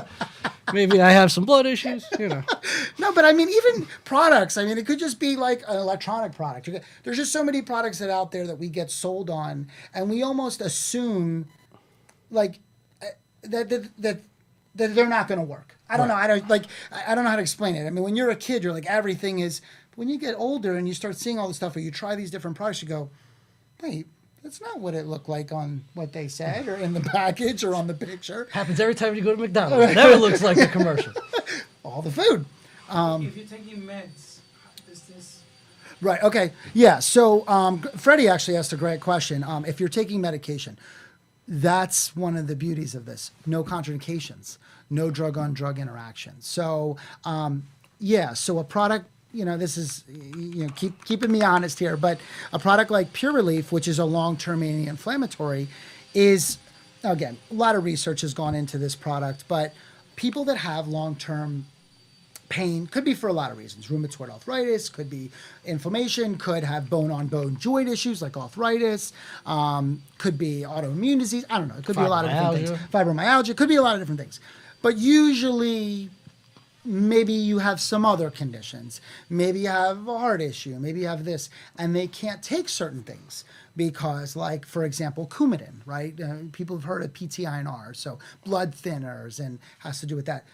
Maybe 0.73 0.99
I 0.99 1.11
have 1.11 1.31
some 1.31 1.45
blood 1.45 1.65
issues. 1.65 2.05
You 2.19 2.27
know, 2.29 2.43
No, 2.97 3.13
but 3.13 3.23
I 3.23 3.33
mean, 3.33 3.49
even 3.49 3.87
products. 4.03 4.57
I 4.57 4.65
mean, 4.65 4.77
it 4.79 4.85
could 4.85 4.99
just 4.99 5.19
be 5.19 5.35
like 5.35 5.61
an 5.67 5.77
electronic 5.77 6.33
product. 6.33 6.69
There's 7.03 7.17
just 7.17 7.31
so 7.31 7.43
many 7.43 7.61
products 7.61 7.99
that 7.99 8.09
out 8.09 8.31
there 8.31 8.45
that 8.47 8.57
we 8.57 8.67
get 8.67 8.89
sold 8.91 9.29
on, 9.29 9.67
and 9.93 10.09
we 10.09 10.23
almost 10.23 10.59
assume, 10.59 11.45
like, 12.31 12.59
uh, 13.01 13.05
that 13.43 13.69
that 13.69 14.01
that, 14.01 14.19
that 14.77 14.95
they're 14.95 15.07
not 15.07 15.27
going 15.27 15.39
to 15.39 15.45
work. 15.45 15.75
I 15.89 15.97
don't 15.97 16.07
know. 16.07 16.15
I 16.15 16.27
don't 16.27 16.47
like. 16.49 16.65
I 16.91 17.11
I 17.11 17.15
don't 17.15 17.23
know 17.23 17.29
how 17.29 17.35
to 17.35 17.41
explain 17.41 17.75
it. 17.75 17.85
I 17.85 17.89
mean, 17.89 18.03
when 18.03 18.15
you're 18.15 18.29
a 18.29 18.35
kid, 18.35 18.63
you're 18.63 18.73
like 18.73 18.85
everything 18.85 19.39
is. 19.39 19.61
When 19.95 20.09
you 20.09 20.19
get 20.19 20.35
older 20.35 20.75
and 20.75 20.87
you 20.87 20.93
start 20.93 21.15
seeing 21.15 21.39
all 21.39 21.47
this 21.47 21.57
stuff, 21.57 21.75
or 21.75 21.79
you 21.79 21.89
try 21.89 22.15
these 22.15 22.29
different 22.29 22.55
products, 22.55 22.81
you 22.81 22.87
go, 22.87 23.09
wait. 23.81 24.07
That's 24.43 24.61
not 24.61 24.79
what 24.79 24.93
it 24.93 25.07
looked 25.07 25.27
like 25.27 25.51
on 25.51 25.83
what 25.93 26.13
they 26.13 26.27
said, 26.27 26.67
or 26.67 26.75
in 26.75 26.93
the 26.93 27.01
package, 27.17 27.63
or 27.63 27.73
on 27.75 27.87
the 27.87 27.93
picture. 27.93 28.47
happens 28.51 28.79
every 28.79 28.95
time 28.95 29.15
you 29.15 29.21
go 29.21 29.35
to 29.35 29.41
McDonald's. 29.41 29.91
It 29.91 29.95
never 29.95 30.15
looks 30.15 30.41
like 30.41 30.55
the 30.57 30.67
commercial. 30.67 31.11
All 31.83 32.01
the 32.01 32.11
food. 32.11 32.45
if 32.89 33.35
you're 33.35 33.45
taking 33.45 33.81
meds, 33.81 34.39
is 34.89 35.01
this 35.01 35.41
Right. 36.01 36.21
Okay. 36.21 36.51
Yeah. 36.73 36.99
So 36.99 37.47
um, 37.47 37.81
Freddie 37.97 38.27
actually 38.27 38.57
asked 38.57 38.71
a 38.73 38.77
great 38.77 39.01
question. 39.01 39.43
Um, 39.43 39.65
if 39.65 39.79
you're 39.79 39.89
taking 39.89 40.21
medication, 40.21 40.77
that's 41.47 42.15
one 42.15 42.35
of 42.35 42.47
the 42.47 42.55
beauties 42.55 42.93
of 42.95 43.05
this. 43.05 43.31
No 43.45 43.63
contraindications. 43.63 44.57
No 44.89 45.09
drug 45.09 45.37
on 45.37 45.53
drug 45.53 45.79
interaction. 45.79 46.35
So 46.39 46.97
um, 47.23 47.63
yeah. 47.99 48.33
So 48.33 48.59
a 48.59 48.63
product. 48.63 49.05
You 49.33 49.43
know, 49.45 49.57
this 49.57 49.77
is 49.77 50.03
you 50.07 50.63
know 50.63 50.69
keep 50.75 51.03
keeping 51.05 51.31
me 51.31 51.41
honest 51.41 51.79
here, 51.79 51.97
but 51.97 52.19
a 52.53 52.59
product 52.59 52.89
like 52.89 53.13
Pure 53.13 53.33
Relief, 53.33 53.71
which 53.71 53.87
is 53.87 53.99
a 53.99 54.05
long-term 54.05 54.63
anti-inflammatory, 54.63 55.67
is 56.13 56.57
again 57.03 57.37
a 57.51 57.53
lot 57.53 57.75
of 57.75 57.83
research 57.83 58.21
has 58.21 58.33
gone 58.33 58.55
into 58.55 58.77
this 58.77 58.95
product, 58.95 59.43
but 59.47 59.73
people 60.15 60.45
that 60.45 60.57
have 60.57 60.87
long-term 60.87 61.65
pain. 62.49 62.87
Could 62.87 63.03
be 63.03 63.13
for 63.13 63.27
a 63.27 63.33
lot 63.33 63.51
of 63.51 63.57
reasons. 63.57 63.87
Rheumatoid 63.87 64.29
arthritis 64.29 64.89
could 64.89 65.09
be 65.09 65.31
inflammation 65.65 66.37
could 66.37 66.63
have 66.63 66.89
bone 66.89 67.11
on 67.11 67.27
bone 67.27 67.57
joint 67.57 67.89
issues 67.89 68.21
like 68.21 68.37
arthritis 68.37 69.13
um, 69.45 70.01
could 70.17 70.37
be 70.37 70.61
autoimmune 70.61 71.19
disease. 71.19 71.45
I 71.49 71.57
don't 71.59 71.67
know. 71.67 71.77
It 71.77 71.85
could 71.85 71.95
be 71.95 72.03
a 72.03 72.07
lot 72.07 72.25
of 72.25 72.31
different 72.31 72.67
things. 72.67 72.89
Fibromyalgia. 72.91 73.55
Could 73.55 73.69
be 73.69 73.75
a 73.75 73.81
lot 73.81 73.95
of 73.95 74.01
different 74.01 74.19
things. 74.19 74.39
But 74.81 74.97
usually 74.97 76.09
maybe 76.85 77.33
you 77.33 77.59
have 77.59 77.81
some 77.81 78.05
other 78.05 78.29
conditions. 78.29 79.01
Maybe 79.29 79.59
you 79.61 79.67
have 79.67 80.07
a 80.07 80.17
heart 80.17 80.41
issue. 80.41 80.79
Maybe 80.79 81.01
you 81.01 81.07
have 81.07 81.25
this. 81.25 81.49
And 81.77 81.95
they 81.95 82.07
can't 82.07 82.41
take 82.41 82.69
certain 82.69 83.03
things 83.03 83.43
because 83.75 84.35
like 84.35 84.65
for 84.65 84.83
example 84.83 85.27
coumadin 85.27 85.75
right? 85.85 86.19
Uh, 86.19 86.37
people 86.51 86.75
have 86.75 86.85
heard 86.85 87.03
of 87.03 87.13
PT/INR 87.13 87.95
so 87.95 88.17
blood 88.43 88.73
thinners 88.73 89.39
and 89.39 89.59
has 89.79 89.99
to 89.99 90.05
do 90.05 90.15
with 90.15 90.25
that 90.25 90.45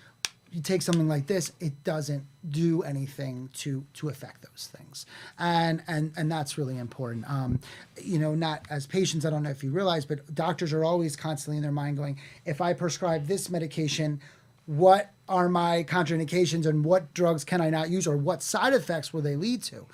you 0.53 0.62
take 0.62 0.81
something 0.81 1.07
like 1.07 1.25
this, 1.27 1.51
it 1.60 1.83
doesn't 1.83 2.24
do 2.50 2.83
anything 2.83 3.50
to 3.55 3.83
to 3.95 4.10
affect 4.10 4.43
those 4.43 4.69
things, 4.75 5.05
and 5.39 5.83
and 5.88 6.13
and 6.15 6.31
that's 6.31 6.57
really 6.57 6.77
important. 6.77 7.29
Um, 7.29 7.60
you 8.01 8.19
know, 8.19 8.36
not 8.36 8.65
as 8.69 8.86
patients, 8.86 9.25
I 9.25 9.29
don't 9.31 9.43
know 9.43 9.50
if 9.50 9.63
you 9.63 9.72
realize, 9.72 10.05
but 10.05 10.33
doctors 10.36 10.72
are 10.72 10.83
always 10.83 11.15
constantly 11.15 11.57
in 11.57 11.63
their 11.63 11.72
mind 11.72 11.98
going, 11.98 12.19
if 12.45 12.62
I 12.62 12.74
prescribe 12.74 13.25
this 13.27 13.50
medication, 13.50 14.22
what 14.65 15.12
are 15.27 15.50
my 15.50 15.83
contraindications 15.83 16.65
and 16.65 16.86
what 16.86 17.13
drugs 17.13 17.43
can 17.43 17.60
I 17.60 17.69
not 17.69 17.89
use 17.89 18.05
or 18.05 18.15
what 18.15 18.43
side 18.43 18.74
effects 18.74 19.12
will 19.12 19.22
they 19.22 19.36
lead 19.36 19.63
to? 19.63 19.86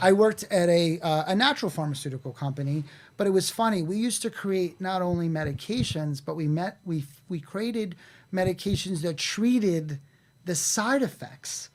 I 0.00 0.12
worked 0.12 0.44
at 0.44 0.68
a 0.68 1.00
uh, 1.00 1.24
a 1.26 1.34
natural 1.34 1.70
pharmaceutical 1.70 2.32
company, 2.32 2.84
but 3.16 3.26
it 3.26 3.30
was 3.30 3.50
funny. 3.50 3.82
We 3.82 3.96
used 3.96 4.22
to 4.22 4.30
create 4.30 4.80
not 4.80 5.02
only 5.02 5.28
medications, 5.28 6.22
but 6.24 6.36
we 6.36 6.46
met 6.46 6.78
we 6.84 7.04
we 7.28 7.40
created 7.40 7.96
medications 8.32 9.02
that 9.02 9.16
treated 9.16 9.98
the 10.44 10.54
side 10.54 11.02
effects 11.02 11.70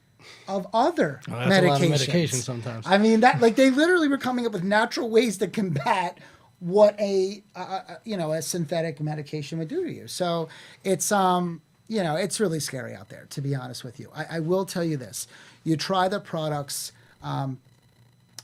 of 0.48 0.68
other 0.74 1.22
Oh, 1.28 1.32
medications. 1.34 1.68
lot 1.68 1.82
of 1.84 1.90
medication 1.90 2.40
sometimes. 2.40 2.86
I 2.88 2.98
mean 2.98 3.20
that 3.22 3.42
like 3.42 3.56
they 3.56 3.70
literally 3.70 4.08
were 4.08 4.18
coming 4.18 4.46
up 4.46 4.54
with 4.54 4.64
natural 4.64 5.10
ways 5.10 5.38
to 5.40 5.48
combat 5.48 6.20
what 6.60 7.00
a 7.00 7.44
uh, 7.56 7.82
you 8.06 8.18
know 8.18 8.32
a 8.32 8.42
synthetic 8.42 9.00
medication 9.00 9.60
would 9.60 9.68
do 9.68 9.84
to 9.86 9.92
you. 9.92 10.08
So 10.08 10.50
it's 10.84 11.12
um 11.12 11.62
you 11.88 12.02
know 12.02 12.16
it's 12.16 12.40
really 12.40 12.60
scary 12.60 12.96
out 12.96 13.10
there 13.10 13.26
to 13.32 13.42
be 13.42 13.56
honest 13.56 13.84
with 13.84 14.00
you. 14.00 14.10
I, 14.16 14.38
I 14.38 14.40
will 14.40 14.66
tell 14.66 14.84
you 14.84 14.98
this: 14.98 15.28
you 15.64 15.78
try 15.78 16.08
the 16.08 16.20
products. 16.20 16.92
Um, 17.22 17.60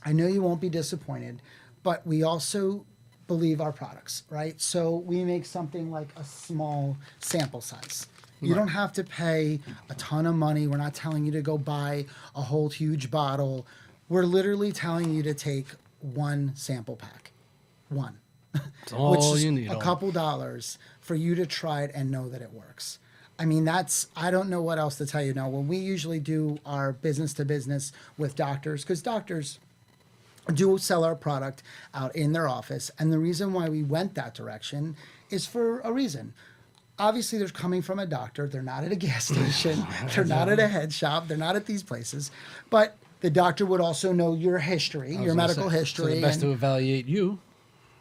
I 0.04 0.12
know 0.12 0.26
you 0.26 0.42
won't 0.42 0.60
be 0.60 0.68
disappointed, 0.68 1.40
but 1.82 2.06
we 2.06 2.22
also 2.22 2.84
believe 3.26 3.60
our 3.60 3.72
products, 3.72 4.24
right? 4.30 4.60
So 4.60 4.96
we 4.96 5.24
make 5.24 5.46
something 5.46 5.90
like 5.90 6.08
a 6.16 6.24
small 6.24 6.96
sample 7.20 7.60
size. 7.60 8.06
You 8.40 8.54
don't 8.56 8.68
have 8.68 8.92
to 8.94 9.04
pay 9.04 9.60
a 9.88 9.94
ton 9.94 10.26
of 10.26 10.34
money. 10.34 10.66
We're 10.66 10.76
not 10.76 10.94
telling 10.94 11.24
you 11.24 11.30
to 11.32 11.42
go 11.42 11.56
buy 11.56 12.06
a 12.34 12.40
whole 12.40 12.68
huge 12.68 13.08
bottle. 13.08 13.66
We're 14.08 14.24
literally 14.24 14.72
telling 14.72 15.14
you 15.14 15.22
to 15.22 15.32
take 15.32 15.66
one 16.00 16.50
sample 16.56 16.96
pack. 16.96 17.30
One. 17.88 18.18
It's 18.82 18.92
all 18.92 19.12
which 19.12 19.20
is 19.20 19.44
you 19.44 19.52
need. 19.52 19.70
a 19.70 19.78
couple 19.78 20.10
dollars 20.10 20.76
for 21.00 21.14
you 21.14 21.36
to 21.36 21.46
try 21.46 21.82
it 21.82 21.92
and 21.94 22.10
know 22.10 22.28
that 22.28 22.42
it 22.42 22.52
works. 22.52 22.98
I 23.38 23.44
mean, 23.44 23.64
that's, 23.64 24.08
I 24.16 24.30
don't 24.30 24.50
know 24.50 24.60
what 24.60 24.78
else 24.78 24.96
to 24.98 25.06
tell 25.06 25.22
you 25.22 25.34
now. 25.34 25.48
When 25.48 25.68
we 25.68 25.76
usually 25.76 26.20
do 26.20 26.58
our 26.66 26.92
business 26.92 27.32
to 27.34 27.44
business 27.44 27.92
with 28.18 28.34
doctors, 28.34 28.82
because 28.82 29.02
doctors, 29.02 29.58
do 30.54 30.76
sell 30.78 31.04
our 31.04 31.14
product 31.14 31.62
out 31.94 32.14
in 32.16 32.32
their 32.32 32.48
office. 32.48 32.90
And 32.98 33.12
the 33.12 33.18
reason 33.18 33.52
why 33.52 33.68
we 33.68 33.82
went 33.82 34.14
that 34.14 34.34
direction 34.34 34.96
is 35.30 35.46
for 35.46 35.80
a 35.80 35.92
reason. 35.92 36.34
Obviously, 36.98 37.38
they're 37.38 37.48
coming 37.48 37.82
from 37.82 37.98
a 37.98 38.06
doctor. 38.06 38.46
They're 38.46 38.62
not 38.62 38.84
at 38.84 38.92
a 38.92 38.96
gas 38.96 39.24
station. 39.32 39.86
they're 40.14 40.24
not 40.24 40.48
at 40.48 40.58
a 40.58 40.68
head 40.68 40.92
shop. 40.92 41.28
They're 41.28 41.36
not 41.36 41.56
at 41.56 41.66
these 41.66 41.82
places. 41.82 42.30
But 42.70 42.96
the 43.20 43.30
doctor 43.30 43.64
would 43.64 43.80
also 43.80 44.12
know 44.12 44.34
your 44.34 44.58
history, 44.58 45.16
your 45.16 45.34
medical 45.34 45.70
say, 45.70 45.78
history. 45.78 46.04
So 46.04 46.14
the 46.16 46.20
best 46.20 46.42
and- 46.42 46.50
to 46.50 46.52
evaluate 46.52 47.06
you 47.06 47.38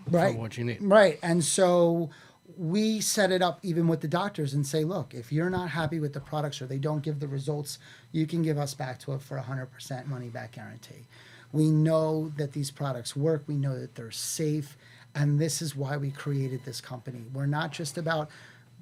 right. 0.10 0.38
what 0.38 0.58
you 0.58 0.66
need. 0.66 0.82
Right. 0.82 1.20
And 1.22 1.44
so 1.44 2.10
we 2.58 3.02
set 3.02 3.32
it 3.32 3.42
up 3.42 3.60
even 3.64 3.88
with 3.88 4.02
the 4.02 4.08
doctors 4.08 4.54
and 4.54 4.66
say, 4.66 4.84
look, 4.84 5.14
if 5.14 5.32
you're 5.32 5.50
not 5.50 5.70
happy 5.70 6.00
with 6.00 6.14
the 6.14 6.20
products 6.20 6.62
or 6.62 6.66
they 6.66 6.80
don't 6.80 7.02
give 7.02 7.20
the 7.20 7.28
results, 7.28 7.80
you 8.12 8.26
can 8.26 8.42
give 8.42 8.58
us 8.58 8.74
back 8.74 9.00
to 9.00 9.14
it 9.14 9.22
for 9.22 9.38
a 9.38 9.44
100% 9.44 10.06
money 10.08 10.28
back 10.28 10.54
guarantee. 10.54 11.08
We 11.54 11.70
know 11.70 12.32
that 12.38 12.54
these 12.54 12.72
products 12.72 13.16
work, 13.16 13.44
we 13.48 13.56
know 13.56 13.78
that 13.80 13.96
they're 13.96 14.12
safe, 14.12 14.78
and 15.14 15.40
this 15.40 15.62
is 15.62 15.76
why 15.76 15.98
we 15.98 16.12
created 16.12 16.64
this 16.66 16.80
company. 16.82 17.24
We're 17.34 17.46
not 17.46 17.72
just 17.72 17.98
about 17.98 18.30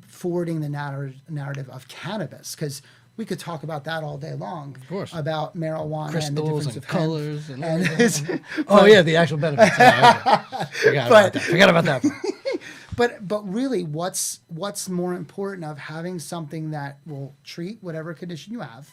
forwarding 0.07 0.61
the 0.61 0.69
narr- 0.69 1.13
narrative 1.29 1.69
of 1.69 1.87
cannabis, 1.87 2.55
because 2.55 2.81
we 3.17 3.25
could 3.25 3.39
talk 3.39 3.63
about 3.63 3.83
that 3.85 4.03
all 4.03 4.17
day 4.17 4.33
long. 4.33 4.75
Of 4.81 4.87
course. 4.87 5.13
About 5.13 5.57
marijuana 5.57 6.25
and 6.25 6.37
the 6.37 6.41
Crystals 6.41 6.65
difference 6.67 6.75
and 6.75 6.77
of 6.77 6.87
colors 6.87 7.49
and 7.49 7.63
And 7.65 8.41
oh 8.67 8.85
yeah, 8.85 9.01
the 9.01 9.15
actual 9.17 9.37
benefits. 9.37 9.75
Yeah, 9.77 10.43
okay. 10.53 10.65
Forgot 10.71 11.07
about 11.07 11.09
But- 11.09 11.33
that. 11.33 11.41
Forgot 11.41 11.69
about 11.69 11.85
that. 11.85 12.01
part. 12.03 12.13
but 12.95 13.27
but 13.27 13.41
really, 13.51 13.83
what's 13.83 14.39
what's 14.47 14.87
more 14.87 15.13
important 15.15 15.65
of 15.65 15.77
having 15.77 16.19
something 16.19 16.71
that 16.71 16.99
will 17.05 17.33
treat 17.43 17.79
whatever 17.81 18.13
condition 18.13 18.53
you 18.53 18.59
have, 18.61 18.89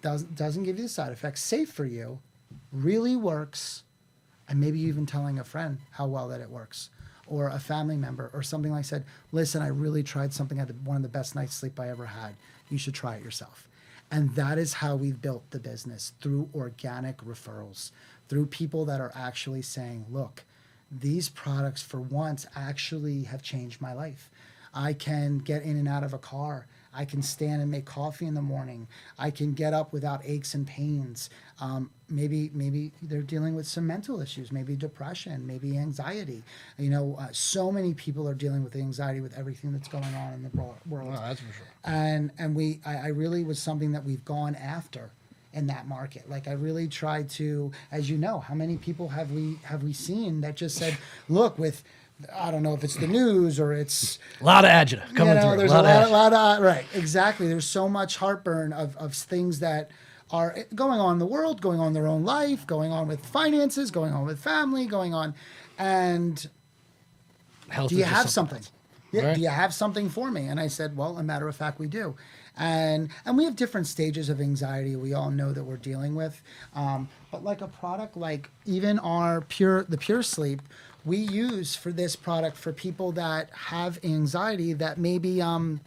doesn't 0.00 0.34
doesn't 0.34 0.62
give 0.62 0.76
you 0.78 0.84
the 0.84 0.88
side 0.88 1.12
effects, 1.12 1.42
safe 1.42 1.70
for 1.70 1.84
you, 1.84 2.20
really 2.74 3.16
works, 3.16 3.84
and 4.48 4.60
maybe 4.60 4.80
even 4.80 5.06
telling 5.06 5.38
a 5.38 5.44
friend 5.44 5.78
how 5.92 6.06
well 6.06 6.28
that 6.28 6.40
it 6.40 6.50
works, 6.50 6.90
or 7.26 7.48
a 7.48 7.58
family 7.58 7.96
member, 7.96 8.30
or 8.34 8.42
something 8.42 8.72
like 8.72 8.84
said, 8.84 9.04
listen, 9.32 9.62
I 9.62 9.68
really 9.68 10.02
tried 10.02 10.34
something. 10.34 10.58
I 10.58 10.66
had 10.66 10.86
one 10.86 10.96
of 10.96 11.02
the 11.02 11.08
best 11.08 11.34
night's 11.34 11.54
sleep 11.54 11.80
I 11.80 11.88
ever 11.88 12.06
had. 12.06 12.34
You 12.68 12.76
should 12.76 12.94
try 12.94 13.16
it 13.16 13.24
yourself. 13.24 13.68
And 14.10 14.34
that 14.34 14.58
is 14.58 14.74
how 14.74 14.96
we've 14.96 15.20
built 15.20 15.50
the 15.50 15.58
business 15.58 16.12
through 16.20 16.50
organic 16.54 17.18
referrals, 17.18 17.90
through 18.28 18.46
people 18.46 18.84
that 18.84 19.00
are 19.00 19.12
actually 19.14 19.62
saying, 19.62 20.06
look, 20.10 20.44
these 20.90 21.28
products 21.28 21.82
for 21.82 22.00
once 22.00 22.46
actually 22.54 23.24
have 23.24 23.42
changed 23.42 23.80
my 23.80 23.92
life. 23.92 24.30
I 24.74 24.92
can 24.92 25.38
get 25.38 25.62
in 25.62 25.76
and 25.76 25.88
out 25.88 26.04
of 26.04 26.12
a 26.12 26.18
car. 26.18 26.66
I 26.94 27.04
can 27.04 27.22
stand 27.22 27.60
and 27.62 27.70
make 27.70 27.84
coffee 27.84 28.26
in 28.26 28.34
the 28.34 28.42
morning. 28.42 28.86
I 29.18 29.30
can 29.30 29.52
get 29.52 29.72
up 29.74 29.92
without 29.92 30.20
aches 30.24 30.54
and 30.54 30.66
pains. 30.66 31.30
Um, 31.60 31.90
maybe 32.08 32.50
maybe 32.54 32.92
they're 33.02 33.22
dealing 33.22 33.54
with 33.54 33.66
some 33.66 33.86
mental 33.86 34.20
issues, 34.20 34.52
maybe 34.52 34.76
depression, 34.76 35.46
maybe 35.46 35.76
anxiety. 35.78 36.42
You 36.78 36.90
know, 36.90 37.16
uh, 37.18 37.28
so 37.32 37.70
many 37.72 37.94
people 37.94 38.28
are 38.28 38.34
dealing 38.34 38.62
with 38.64 38.76
anxiety 38.76 39.20
with 39.20 39.36
everything 39.36 39.72
that's 39.72 39.88
going 39.88 40.04
on 40.14 40.32
in 40.34 40.42
the 40.42 40.48
bro- 40.50 40.74
world 40.88 41.12
No, 41.14 41.20
that's 41.20 41.40
for 41.40 41.52
sure. 41.52 41.66
and 41.84 42.30
and 42.38 42.54
we 42.54 42.80
I, 42.86 42.96
I 42.96 43.06
really 43.08 43.44
was 43.44 43.58
something 43.58 43.92
that 43.92 44.04
we've 44.04 44.24
gone 44.24 44.54
after 44.54 45.10
in 45.52 45.68
that 45.68 45.86
market 45.86 46.28
like 46.28 46.48
i 46.48 46.52
really 46.52 46.88
tried 46.88 47.30
to 47.30 47.70
as 47.92 48.10
you 48.10 48.18
know 48.18 48.40
how 48.40 48.54
many 48.54 48.76
people 48.76 49.08
have 49.10 49.30
we 49.30 49.56
have 49.62 49.84
we 49.84 49.92
seen 49.92 50.40
that 50.40 50.56
just 50.56 50.76
said 50.76 50.98
look 51.28 51.56
with 51.60 51.84
i 52.32 52.50
don't 52.50 52.62
know 52.62 52.74
if 52.74 52.84
it's 52.84 52.96
the 52.96 53.06
news 53.06 53.58
or 53.58 53.72
it's 53.72 54.18
A 54.40 54.44
lot 54.44 54.64
of 54.64 54.70
agita 54.70 55.02
coming 55.14 55.34
you 55.34 55.34
know, 55.34 55.48
through. 55.50 55.58
there's 55.58 55.72
a 55.72 55.82
lot, 55.82 55.84
a 55.84 56.08
lot, 56.08 56.32
of 56.32 56.38
lot 56.38 56.58
of 56.58 56.62
right 56.64 56.84
exactly 56.94 57.48
there's 57.48 57.66
so 57.66 57.88
much 57.88 58.16
heartburn 58.16 58.72
of, 58.72 58.96
of 58.96 59.14
things 59.14 59.58
that 59.60 59.90
are 60.30 60.56
going 60.74 61.00
on 61.00 61.14
in 61.14 61.18
the 61.18 61.26
world 61.26 61.60
going 61.60 61.80
on 61.80 61.92
their 61.92 62.06
own 62.06 62.24
life 62.24 62.66
going 62.66 62.92
on 62.92 63.08
with 63.08 63.24
finances 63.26 63.90
going 63.90 64.12
on 64.12 64.24
with 64.24 64.38
family 64.42 64.86
going 64.86 65.12
on 65.12 65.34
and 65.78 66.48
health 67.68 67.90
do 67.90 67.96
you 67.96 68.04
have 68.04 68.30
something? 68.30 68.58
else. 68.58 68.70
Yeah, 69.12 69.26
Right. 69.26 69.34
do 69.36 69.40
you 69.42 69.48
have 69.48 69.72
something 69.72 70.08
for 70.08 70.30
me? 70.30 70.48
And 70.48 70.58
I 70.58 70.66
said, 70.66 70.96
well, 70.96 71.18
a 71.18 71.22
matter 71.22 71.46
of 71.46 71.54
fact, 71.54 71.78
we 71.78 71.86
do. 71.86 72.16
And 72.56 73.10
and 73.24 73.36
we 73.36 73.44
have 73.44 73.54
different 73.56 73.86
stages 73.86 74.28
of 74.28 74.40
anxiety. 74.40 74.96
We 74.96 75.12
all 75.14 75.30
know 75.30 75.52
that 75.52 75.62
we're 75.64 75.76
dealing 75.76 76.14
with. 76.16 76.42
Um, 76.74 77.08
but 77.30 77.44
like 77.44 77.60
a 77.60 77.68
product 77.68 78.16
like 78.16 78.50
even 78.64 78.98
our 79.00 79.40
pure 79.42 79.84
the 79.84 79.98
Pure 79.98 80.24
Sleep, 80.24 80.62
we 81.04 81.18
use 81.18 81.74
for 81.76 81.92
this 81.92 82.16
product 82.16 82.56
for 82.56 82.72
people 82.72 83.12
that 83.12 83.50
have 83.50 83.98
anxiety 84.02 84.72
that 84.72 84.98
maybe 84.98 85.42
um, 85.42 85.80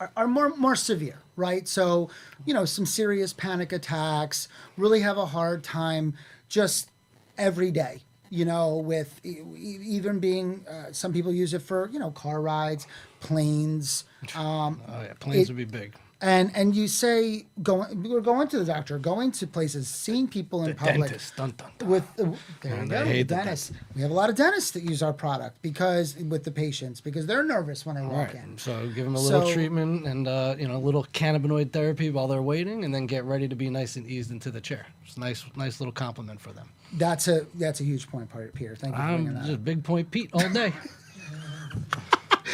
are, 0.00 0.10
are 0.16 0.26
more 0.28 0.50
more 0.56 0.76
severe, 0.76 1.18
right? 1.36 1.66
So, 1.66 2.10
you 2.44 2.54
know, 2.54 2.64
some 2.64 2.86
serious 2.86 3.32
panic 3.32 3.72
attacks, 3.72 4.48
really 4.76 5.00
have 5.00 5.18
a 5.18 5.26
hard 5.26 5.64
time 5.64 6.14
just 6.48 6.90
every 7.36 7.70
day. 7.70 8.00
You 8.30 8.44
know, 8.44 8.76
with 8.76 9.20
even 9.24 10.18
being, 10.18 10.66
uh, 10.68 10.92
some 10.92 11.14
people 11.14 11.32
use 11.32 11.54
it 11.54 11.62
for 11.62 11.88
you 11.90 11.98
know 11.98 12.10
car 12.10 12.40
rides, 12.42 12.86
planes, 13.20 14.04
um, 14.34 14.82
Oh 14.86 15.00
yeah, 15.02 15.14
planes 15.18 15.48
It- 15.48 15.54
would 15.54 15.70
be 15.70 15.78
big. 15.78 15.94
And 16.20 16.50
and 16.56 16.74
you 16.74 16.88
say 16.88 17.46
going 17.62 18.02
we're 18.02 18.20
going 18.20 18.48
to 18.48 18.58
the 18.58 18.64
doctor, 18.64 18.98
going 18.98 19.30
to 19.32 19.46
places, 19.46 19.86
seeing 19.88 20.26
people 20.26 20.62
in 20.64 20.70
The 20.70 20.74
public 20.74 21.00
dentist. 21.10 21.36
Dun, 21.36 21.54
dun, 21.56 21.70
dun. 21.78 21.88
with 21.88 22.04
uh, 22.18 22.30
there 22.62 22.74
And 22.74 22.82
you 22.84 22.88
go, 22.90 23.04
the 23.04 23.12
the 23.12 23.24
dentists. 23.24 23.72
We 23.94 24.02
have 24.02 24.10
a 24.10 24.14
lot 24.14 24.28
of 24.28 24.34
dentists 24.36 24.72
that 24.72 24.82
use 24.82 25.02
our 25.02 25.12
product 25.12 25.62
because 25.62 26.16
with 26.16 26.42
the 26.44 26.50
patients 26.50 27.00
because 27.00 27.26
they're 27.26 27.44
nervous 27.44 27.86
when 27.86 27.94
they 27.96 28.02
walk 28.02 28.34
Right. 28.34 28.34
in. 28.34 28.58
So 28.58 28.88
give 28.88 29.04
them 29.04 29.14
a 29.14 29.20
little 29.20 29.46
So- 29.46 29.52
treatment 29.52 30.06
and 30.06 30.26
uh, 30.26 30.56
you 30.58 30.66
know 30.66 30.76
a 30.76 30.84
little 30.84 31.04
cannabinoid 31.12 31.72
therapy 31.72 32.10
while 32.10 32.26
they're 32.26 32.42
waiting, 32.42 32.84
and 32.84 32.92
then 32.92 33.06
get 33.06 33.22
ready 33.24 33.46
to 33.48 33.54
be 33.54 33.70
nice 33.70 33.94
and 33.96 34.06
eased 34.06 34.30
into 34.30 34.50
the 34.50 34.60
chair. 34.60 34.86
It's 35.06 35.16
a 35.16 35.20
nice, 35.20 35.44
nice 35.56 35.80
little 35.80 35.92
compliment 35.92 36.40
for 36.40 36.52
them. 36.52 36.68
That's 36.94 37.28
a 37.28 37.46
that's 37.54 37.80
a 37.80 37.84
huge 37.84 38.08
point, 38.08 38.28
Peter. 38.54 38.74
Thank 38.74 38.94
you 38.94 38.98
for 39.00 39.04
I'm 39.08 39.44
just 39.46 39.64
big 39.64 39.84
point 39.84 40.10
Pete 40.10 40.30
all 40.32 40.48
day. 40.48 40.72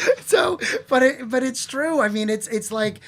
so 0.25 0.59
but 0.87 1.03
it 1.03 1.29
but 1.29 1.43
it's 1.43 1.65
true. 1.65 2.01
I 2.01 2.09
mean 2.09 2.29
it's 2.29 2.47
it's 2.47 2.71
like 2.71 2.99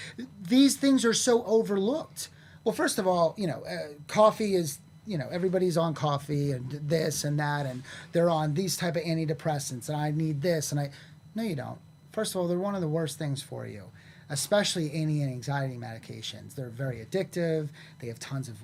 these 0.42 0.75
things 0.77 1.06
are 1.06 1.13
so 1.13 1.44
overlooked. 1.46 2.30
Well 2.63 2.74
first 2.74 3.00
of 3.00 3.08
all 3.08 3.34
you 3.38 3.48
know 3.48 3.63
uh, 3.63 3.94
coffee 4.08 4.56
is 4.56 4.80
you 5.06 5.18
know 5.18 5.27
everybody's 5.32 5.77
on 5.77 5.94
coffee 5.94 6.51
and 6.51 6.70
this 6.72 7.24
and 7.24 7.39
that 7.39 7.66
and 7.66 7.84
they're 8.12 8.30
on 8.30 8.54
these 8.54 8.75
type 8.75 8.96
of 8.98 9.04
antidepressants 9.04 9.88
and 9.88 9.96
i 9.98 10.12
need 10.12 10.42
this 10.42 10.72
and 10.74 10.82
i 10.82 10.89
no 11.34 11.44
you 11.44 11.56
don't. 11.56 11.77
First 12.12 12.36
of 12.36 12.42
all 12.42 12.48
they're 12.48 12.60
one 12.60 12.75
of 12.75 12.82
the 12.82 12.88
worst 12.88 13.18
things 13.18 13.41
for 13.41 13.65
you 13.65 13.84
especially 14.30 14.91
any 14.93 15.24
anxiety 15.24 15.78
medications. 15.78 16.54
They're 16.54 16.67
very 16.69 16.98
addictive. 17.06 17.69
They 18.00 18.08
have 18.08 18.19
tons 18.19 18.50
of 18.50 18.58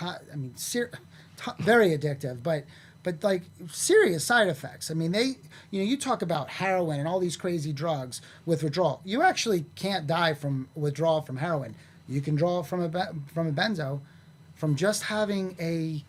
i 0.00 0.36
mean 0.36 0.56
ser- 0.56 0.90
t- 1.36 1.50
very 1.60 1.96
addictive 1.96 2.42
but 2.42 2.64
but 3.02 3.22
like 3.22 3.42
serious 3.68 4.24
side 4.24 4.48
effects. 4.48 4.90
I 4.90 4.94
mean, 4.94 5.12
they, 5.12 5.36
you 5.70 5.80
know, 5.80 5.84
you 5.84 5.96
talk 5.96 6.22
about 6.22 6.50
heroin 6.50 6.98
and 6.98 7.08
all 7.08 7.18
these 7.18 7.36
crazy 7.36 7.72
drugs 7.72 8.20
with 8.44 8.62
withdrawal. 8.62 9.00
You 9.04 9.22
actually 9.22 9.64
can't 9.74 10.06
die 10.06 10.34
from 10.34 10.68
withdrawal 10.74 11.22
from 11.22 11.38
heroin. 11.38 11.74
You 12.08 12.20
can 12.20 12.34
draw 12.34 12.62
from 12.62 12.82
a 12.82 13.12
from 13.32 13.46
a 13.46 13.52
benzo, 13.52 14.00
from 14.54 14.76
just 14.76 15.04
having 15.04 15.56
a 15.60 16.04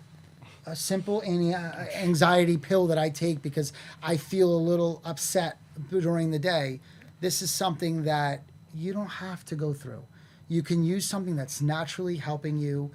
a 0.65 0.75
simple 0.75 1.21
anti- 1.23 1.54
uh, 1.54 1.86
anxiety 1.95 2.58
pill 2.58 2.88
that 2.88 2.97
I 2.97 3.10
take 3.10 3.41
because 3.41 3.73
I 4.04 4.17
feel 4.17 4.54
a 4.54 4.58
little 4.58 5.01
upset 5.06 5.58
during 5.89 6.32
the 6.32 6.39
day. 6.39 6.80
This 7.19 7.41
is 7.41 7.51
something 7.51 8.04
that 8.04 8.43
you 8.73 8.93
don't 8.93 9.08
have 9.08 9.45
to 9.45 9.56
go 9.56 9.73
through. 9.73 10.04
You 10.47 10.63
can 10.63 10.84
use 10.84 11.06
something 11.06 11.36
that's 11.36 11.62
naturally 11.62 12.17
helping 12.17 12.58
you. 12.58 12.91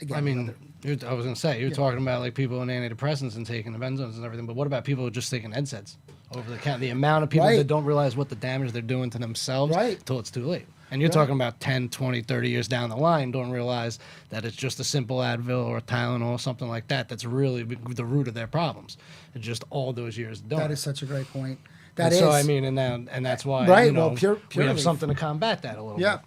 Again, 0.00 0.16
I 0.16 0.20
mean, 0.20 0.54
you're, 0.82 0.96
I 1.06 1.12
was 1.12 1.24
gonna 1.24 1.36
say 1.36 1.60
you're 1.60 1.70
talking 1.70 2.00
about 2.00 2.20
like 2.20 2.34
people 2.34 2.60
on 2.60 2.68
antidepressants 2.68 3.36
and 3.36 3.46
taking 3.46 3.72
the 3.72 3.78
benzos 3.78 4.14
and 4.16 4.24
everything, 4.24 4.46
but 4.46 4.56
what 4.56 4.66
about 4.66 4.84
people 4.84 5.02
who 5.04 5.08
are 5.08 5.12
just 5.12 5.30
taking 5.30 5.52
NSAIDs 5.52 5.96
over 6.34 6.50
the 6.50 6.56
counter? 6.58 6.80
The 6.80 6.90
amount 6.90 7.24
of 7.24 7.30
people 7.30 7.46
Right. 7.46 7.56
that 7.58 7.66
don't 7.66 7.84
realize 7.84 8.16
what 8.16 8.28
the 8.28 8.34
damage 8.36 8.72
they're 8.72 8.82
doing 8.82 9.10
to 9.10 9.18
themselves 9.18 9.74
Right. 9.74 9.98
until 9.98 10.18
it's 10.18 10.30
too 10.30 10.44
late. 10.44 10.66
And 10.92 11.00
you're 11.00 11.08
Right. 11.08 11.14
talking 11.14 11.34
about 11.36 11.60
10, 11.60 11.88
20, 11.88 12.20
30 12.20 12.48
years 12.50 12.66
down 12.66 12.90
the 12.90 12.96
line, 12.96 13.30
don't 13.30 13.50
realize 13.50 14.00
that 14.30 14.44
it's 14.44 14.56
just 14.56 14.80
a 14.80 14.84
simple 14.84 15.18
Advil 15.18 15.64
or 15.66 15.76
a 15.76 15.82
Tylenol, 15.82 16.30
or 16.32 16.38
something 16.38 16.68
like 16.68 16.88
that, 16.88 17.08
that's 17.08 17.24
really 17.24 17.62
the 17.62 18.04
root 18.04 18.26
of 18.26 18.34
their 18.34 18.48
problems. 18.48 18.96
It's 19.34 19.46
just 19.46 19.62
all 19.70 19.92
those 19.92 20.18
years 20.18 20.40
doing. 20.40 20.60
that 20.60 20.70
is 20.72 20.80
such 20.80 21.02
a 21.02 21.06
great 21.06 21.32
point. 21.32 21.58
And 21.96 22.06
That 22.06 22.12
is 22.12 22.18
so 22.18 22.30
I 22.30 22.42
mean, 22.44 22.64
and 22.64 22.76
then, 22.78 23.08
and 23.12 23.24
that's 23.26 23.44
why 23.44 23.66
Right, 23.66 23.86
you 23.86 23.92
know, 23.92 24.08
well, 24.08 24.16
pure- 24.16 24.34
we 24.34 24.40
pure 24.48 24.64
have 24.66 24.80
something 24.80 25.08
to 25.08 25.14
combat 25.14 25.62
that 25.62 25.76
a 25.76 25.82
little 25.82 26.00
Yeah. 26.00 26.18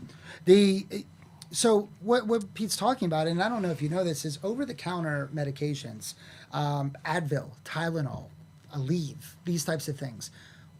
bit. 0.46 0.86
The 0.92 1.06
so 1.54 1.88
what 2.02 2.26
what 2.28 2.54
Pete's 2.56 2.76
talking 2.76 3.06
about, 3.06 3.28
and 3.28 3.42
I 3.42 3.48
don't 3.48 3.62
know 3.62 3.70
if 3.70 3.82
you 3.82 3.88
know 3.88 4.04
this, 4.04 4.26
is 4.26 4.40
over 4.44 4.66
the 4.66 4.74
counter 4.74 5.30
medications, 5.34 6.16
um, 6.52 6.94
Advil, 7.06 7.52
Tylenol, 7.64 8.26
Aleve, 8.76 9.36
these 9.46 9.64
types 9.64 9.88
of 9.88 9.98
things. 9.98 10.32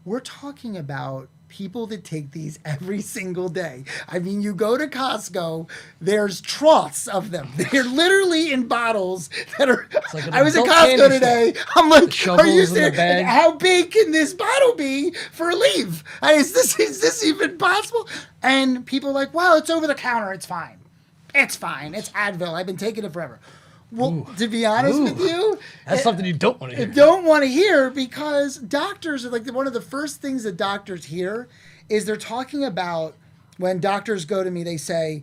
We're 0.04 0.20
talking 0.20 0.76
about 0.76 1.28
people 1.54 1.86
that 1.86 2.02
take 2.02 2.32
these 2.32 2.58
every 2.64 3.00
single 3.00 3.48
day. 3.48 3.84
I 4.08 4.18
mean, 4.18 4.42
you 4.42 4.54
go 4.54 4.76
to 4.76 4.88
Costco, 4.88 5.70
there's 6.00 6.40
troughs 6.40 7.06
of 7.06 7.30
them. 7.30 7.48
They're 7.56 7.84
literally 7.84 8.52
in 8.52 8.66
bottles 8.66 9.30
that 9.58 9.68
are. 9.68 9.88
like 10.12 10.28
I 10.32 10.42
was 10.42 10.56
at 10.56 10.64
Costco 10.64 10.96
store. 10.96 11.08
today. 11.08 11.54
I'm 11.76 11.88
like, 11.88 12.02
are 12.28 12.46
you 12.46 12.66
serious? 12.66 13.26
How 13.26 13.52
big 13.56 13.92
can 13.92 14.10
this 14.10 14.34
bottle 14.34 14.74
be 14.74 15.12
for 15.32 15.52
Aleve? 15.52 16.02
I- 16.20 16.32
Is 16.34 16.52
this 16.52 16.78
is 16.80 17.00
this 17.00 17.24
even 17.24 17.56
possible? 17.56 18.08
And 18.42 18.84
people 18.84 19.10
are 19.10 19.12
like, 19.14 19.32
well, 19.32 19.56
it's 19.56 19.70
over 19.70 19.86
the 19.86 19.94
counter. 19.94 20.32
It's 20.32 20.46
fine. 20.46 20.78
It's 21.34 21.54
fine. 21.56 21.94
It's 21.94 22.10
Advil. 22.10 22.54
I've 22.54 22.66
been 22.66 22.76
taking 22.76 23.04
it 23.04 23.12
forever. 23.12 23.38
Well, 23.94 24.26
to 24.38 24.48
be 24.48 24.66
honest 24.66 25.00
with 25.02 25.20
you, 25.20 25.58
That's 25.86 26.00
it- 26.00 26.02
something 26.04 26.24
you 26.26 26.32
don't 26.32 26.60
want 26.60 26.72
to 26.72 26.76
hear. 26.76 26.86
don't 26.86 27.24
want 27.24 27.44
to 27.44 27.48
hear 27.48 27.90
because 27.90 28.56
doctors 28.56 29.24
are 29.24 29.30
like 29.30 29.46
one 29.52 29.66
of 29.66 29.72
the 29.72 29.80
first 29.80 30.20
things 30.20 30.42
that 30.44 30.56
doctors 30.56 31.06
hear 31.06 31.48
is 31.88 32.04
they're 32.04 32.16
talking 32.16 32.64
about 32.64 33.14
when 33.56 33.78
doctors 33.78 34.24
go 34.24 34.42
to 34.42 34.50
me, 34.50 34.64
they 34.64 34.76
say, 34.76 35.22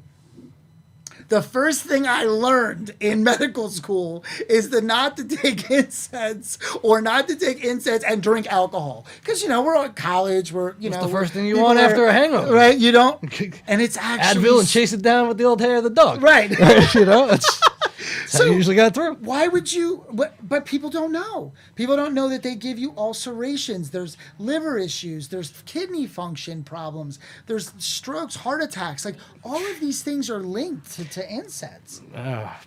the 1.28 1.42
first 1.42 1.84
thing 1.84 2.06
I 2.08 2.24
learned 2.24 2.96
in 3.00 3.24
medical 3.32 3.70
school 3.70 4.24
is 4.50 4.70
the 4.70 4.82
not 4.82 5.16
to 5.18 5.24
take 5.24 5.58
NSAIDs 5.68 6.80
or 6.84 7.02
not 7.02 7.28
to 7.30 7.36
take 7.36 7.62
NSAIDs 7.62 8.04
and 8.08 8.22
drink 8.22 8.48
alcohol. 8.48 9.06
Because, 9.20 9.42
you 9.42 9.48
know, 9.50 9.62
we're 9.62 9.78
at 9.78 9.96
college, 9.96 10.52
we're, 10.52 10.76
you 10.80 10.90
What's 10.90 11.02
know. 11.02 11.08
the 11.08 11.14
first 11.14 11.34
thing 11.34 11.46
you 11.46 11.60
want 11.62 11.80
after 11.80 12.06
a 12.06 12.12
hangover? 12.14 12.54
Right? 12.54 12.78
You 12.78 12.92
don't. 12.92 13.22
And 13.68 13.82
it's 13.82 13.98
actually. 13.98 14.44
Advil 14.44 14.60
and 14.60 14.68
chase 14.68 14.92
it 14.94 15.02
down 15.02 15.28
with 15.30 15.38
the 15.38 15.44
old 15.46 15.62
hair 15.62 15.78
of 15.78 15.84
the 15.84 15.90
dog. 15.90 16.22
Right. 16.22 16.50
you 16.96 17.06
know, 17.06 17.30
that's, 18.02 18.22
that's 18.22 18.34
how 18.34 18.40
So- 18.40 18.46
you 18.46 18.54
usually 18.54 18.76
got 18.76 18.94
through. 18.94 19.16
Why 19.16 19.48
would 19.48 19.72
you? 19.72 20.06
But, 20.12 20.36
but 20.48 20.66
people 20.66 20.90
don't 20.90 21.12
know. 21.12 21.54
People 21.76 21.96
don't 21.96 22.14
know 22.14 22.30
that 22.30 22.44
they 22.44 22.56
give 22.56 22.78
you 22.80 22.94
ulcerations. 22.98 23.92
There's 23.92 24.18
liver 24.40 24.78
issues. 24.78 25.30
There's 25.30 25.52
kidney 25.66 26.08
function 26.08 26.64
problems. 26.64 27.20
There's 27.48 27.74
strokes, 27.78 28.36
heart 28.36 28.62
attacks. 28.64 29.06
Like 29.06 29.16
all 29.44 29.66
of 29.72 29.80
these 29.80 30.02
things 30.04 30.30
are 30.30 30.40
linked 30.42 30.92
to, 30.94 31.06
to 31.06 31.28
NSAIDs. 31.28 32.02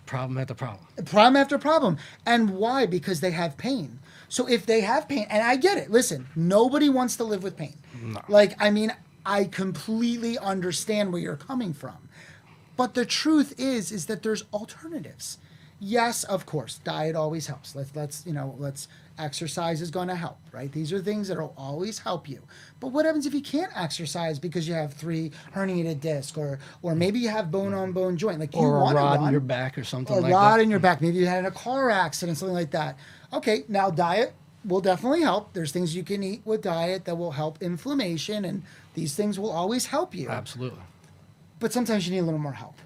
Problem 0.07 0.39
after 0.39 0.55
problem. 0.55 0.87
Problem 1.05 1.37
after 1.37 1.59
problem. 1.59 1.99
And 2.27 2.51
why? 2.51 2.87
Because 2.87 3.21
they 3.21 3.31
have 3.33 3.57
pain. 3.57 3.99
So 4.29 4.49
if 4.49 4.67
they 4.67 4.81
have 4.81 5.09
pain, 5.09 5.27
and 5.31 5.43
I 5.43 5.57
get 5.57 5.79
it, 5.79 5.91
listen, 5.91 6.27
nobody 6.35 6.89
wants 6.89 7.17
to 7.17 7.25
live 7.25 7.43
with 7.43 7.57
pain. 7.57 7.77
Like, 8.29 8.55
I 8.61 8.71
mean, 8.71 8.93
I 9.25 9.45
completely 9.45 10.37
understand 10.39 11.13
where 11.13 11.21
you're 11.23 11.37
coming 11.37 11.73
from. 11.73 11.97
But 12.77 12.95
the 12.95 13.07
truth 13.07 13.55
is, 13.59 13.93
is 13.93 14.07
that 14.07 14.23
there's 14.23 14.45
alternatives. 14.53 15.39
Yes, 15.81 16.25
of 16.25 16.47
course, 16.47 16.79
diet 16.79 17.15
always 17.17 17.47
helps. 17.47 17.75
Let's 17.75 17.95
let's 17.95 18.25
you 18.25 18.33
know 18.33 18.55
let's 18.59 18.89
exercise 19.19 19.81
is 19.81 19.91
going 19.91 20.09
to 20.09 20.15
help, 20.15 20.39
right? 20.53 20.71
These 20.73 20.93
are 20.93 21.01
things 21.01 21.29
that 21.29 21.39
will 21.39 21.55
always 21.57 21.99
help 21.99 22.29
you. 22.29 22.43
But 22.81 22.89
what 22.89 23.05
happens 23.05 23.27
if 23.27 23.35
you 23.35 23.43
can't 23.43 23.71
exercise 23.77 24.39
because 24.39 24.67
you 24.67 24.75
have 24.75 24.95
three 24.95 25.31
herniated 25.53 26.01
disc, 26.01 26.39
or 26.39 26.59
or 26.83 26.95
maybe 26.95 27.19
you 27.19 27.29
have 27.29 27.51
bone 27.51 27.75
on 27.75 27.93
bone 27.93 28.17
joint, 28.17 28.41
like 28.41 28.55
you 28.55 28.61
or 28.61 28.77
a 28.79 28.81
rod 28.81 28.95
run, 28.95 29.25
in 29.27 29.33
your 29.33 29.41
back 29.41 29.77
or 29.77 29.85
something 29.85 30.15
like 30.15 30.25
that. 30.25 30.29
or 30.29 30.31
a 30.31 30.35
rod 30.35 30.59
that. 30.59 30.63
in 30.63 30.71
your 30.71 30.81
back. 30.81 31.01
Maybe 31.01 31.19
you 31.19 31.27
had 31.27 31.45
a 31.45 31.51
car 31.51 31.91
accident, 31.91 32.39
something 32.39 32.55
like 32.55 32.71
that. 32.71 32.97
Okay, 33.33 33.65
now 33.69 33.91
diet 33.91 34.33
will 34.65 34.81
definitely 34.81 35.23
help. 35.23 35.53
There's 35.53 35.73
things 35.73 35.95
you 35.95 36.05
can 36.05 36.23
eat 36.23 36.43
with 36.45 36.63
diet 36.63 37.05
that 37.05 37.17
will 37.17 37.33
help 37.33 37.63
inflammation, 37.63 38.45
and 38.45 38.63
these 38.95 39.15
things 39.15 39.39
will 39.39 39.51
always 39.51 39.87
help 39.87 40.15
you 40.15 40.29
Absolutely. 40.29 40.81
But 41.65 41.73
sometimes 41.73 42.07
you 42.07 42.13
need 42.13 42.19
a 42.19 42.25
little 42.25 42.39
more 42.39 42.53
help. 42.53 42.77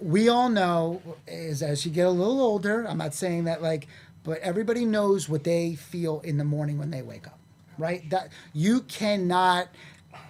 We 0.00 0.28
all 0.28 0.48
know 0.48 1.02
is 1.26 1.60
as 1.60 1.84
you 1.84 1.90
get 1.90 2.06
a 2.06 2.10
little 2.10 2.40
older, 2.40 2.86
I'm 2.88 2.98
not 2.98 3.14
saying 3.14 3.44
that 3.44 3.62
like, 3.62 3.88
but 4.22 4.38
everybody 4.40 4.84
knows 4.84 5.28
what 5.28 5.42
they 5.42 5.74
feel 5.74 6.20
in 6.20 6.36
the 6.38 6.44
morning 6.44 6.78
when 6.78 6.92
they 6.92 7.02
wake 7.02 7.26
up, 7.26 7.38
right? 7.78 8.08
That 8.10 8.28
you 8.52 8.82
cannot. 8.82 9.66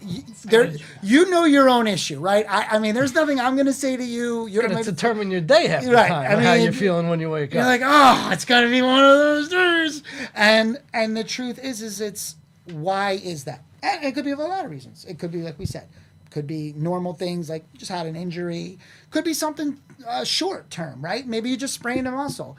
You, 0.01 0.23
there, 0.47 0.73
you 1.03 1.29
know 1.31 1.45
your 1.45 1.69
own 1.69 1.87
issue, 1.87 2.19
right? 2.19 2.47
I, 2.49 2.77
I 2.77 2.79
mean, 2.79 2.95
there's 2.95 3.15
nothing 3.15 3.39
I'm 3.39 3.57
going 3.57 3.67
to 3.67 3.73
say 3.73 3.95
to 3.97 4.03
you. 4.05 4.47
You're 4.47 4.63
You're 4.63 4.71
going 4.71 4.83
to 4.85 4.91
determine 4.91 5.31
your 5.31 5.43
day 5.43 5.67
half 5.67 5.85
the 5.85 5.93
Right, 5.93 6.09
time, 6.09 6.39
I 6.39 6.43
how 6.43 6.55
you're 6.55 6.73
feeling 6.73 7.09
when 7.09 7.21
you 7.21 7.29
wake 7.31 7.51
up. 7.51 7.55
you're 7.55 7.65
like, 7.65 7.83
oh, 7.85 8.31
it's 8.33 8.47
got 8.47 8.63
to 8.63 8.71
be 8.71 8.81
one 8.81 9.05
of 9.05 9.19
those 9.19 9.49
days. 9.51 10.03
And 10.35 10.81
and 10.95 11.15
the 11.15 11.25
truth 11.25 11.59
is, 11.63 11.83
is 11.83 12.01
it's 12.01 12.37
why 12.73 13.13
is 13.13 13.45
that? 13.45 13.65
And 13.83 14.03
it 14.03 14.15
could 14.15 14.25
be 14.25 14.33
for 14.35 14.43
a 14.43 14.49
lot 14.49 14.65
of 14.65 14.71
reasons. 14.71 15.05
It 15.05 15.19
could 15.19 15.31
be 15.31 15.43
like 15.43 15.59
we 15.59 15.67
said, 15.67 15.89
could 16.31 16.47
be 16.47 16.73
normal 16.77 17.15
things 17.15 17.49
like 17.49 17.65
just 17.75 17.91
had 17.91 18.07
an 18.07 18.17
injury. 18.17 18.79
Could 19.11 19.25
be 19.25 19.35
something 19.35 19.81
uh, 20.07 20.25
short 20.25 20.71
term, 20.71 21.03
right? 21.03 21.27
Maybe 21.27 21.51
you 21.51 21.57
just 21.57 21.75
sprained 21.75 22.07
a 22.07 22.11
muscle. 22.11 22.57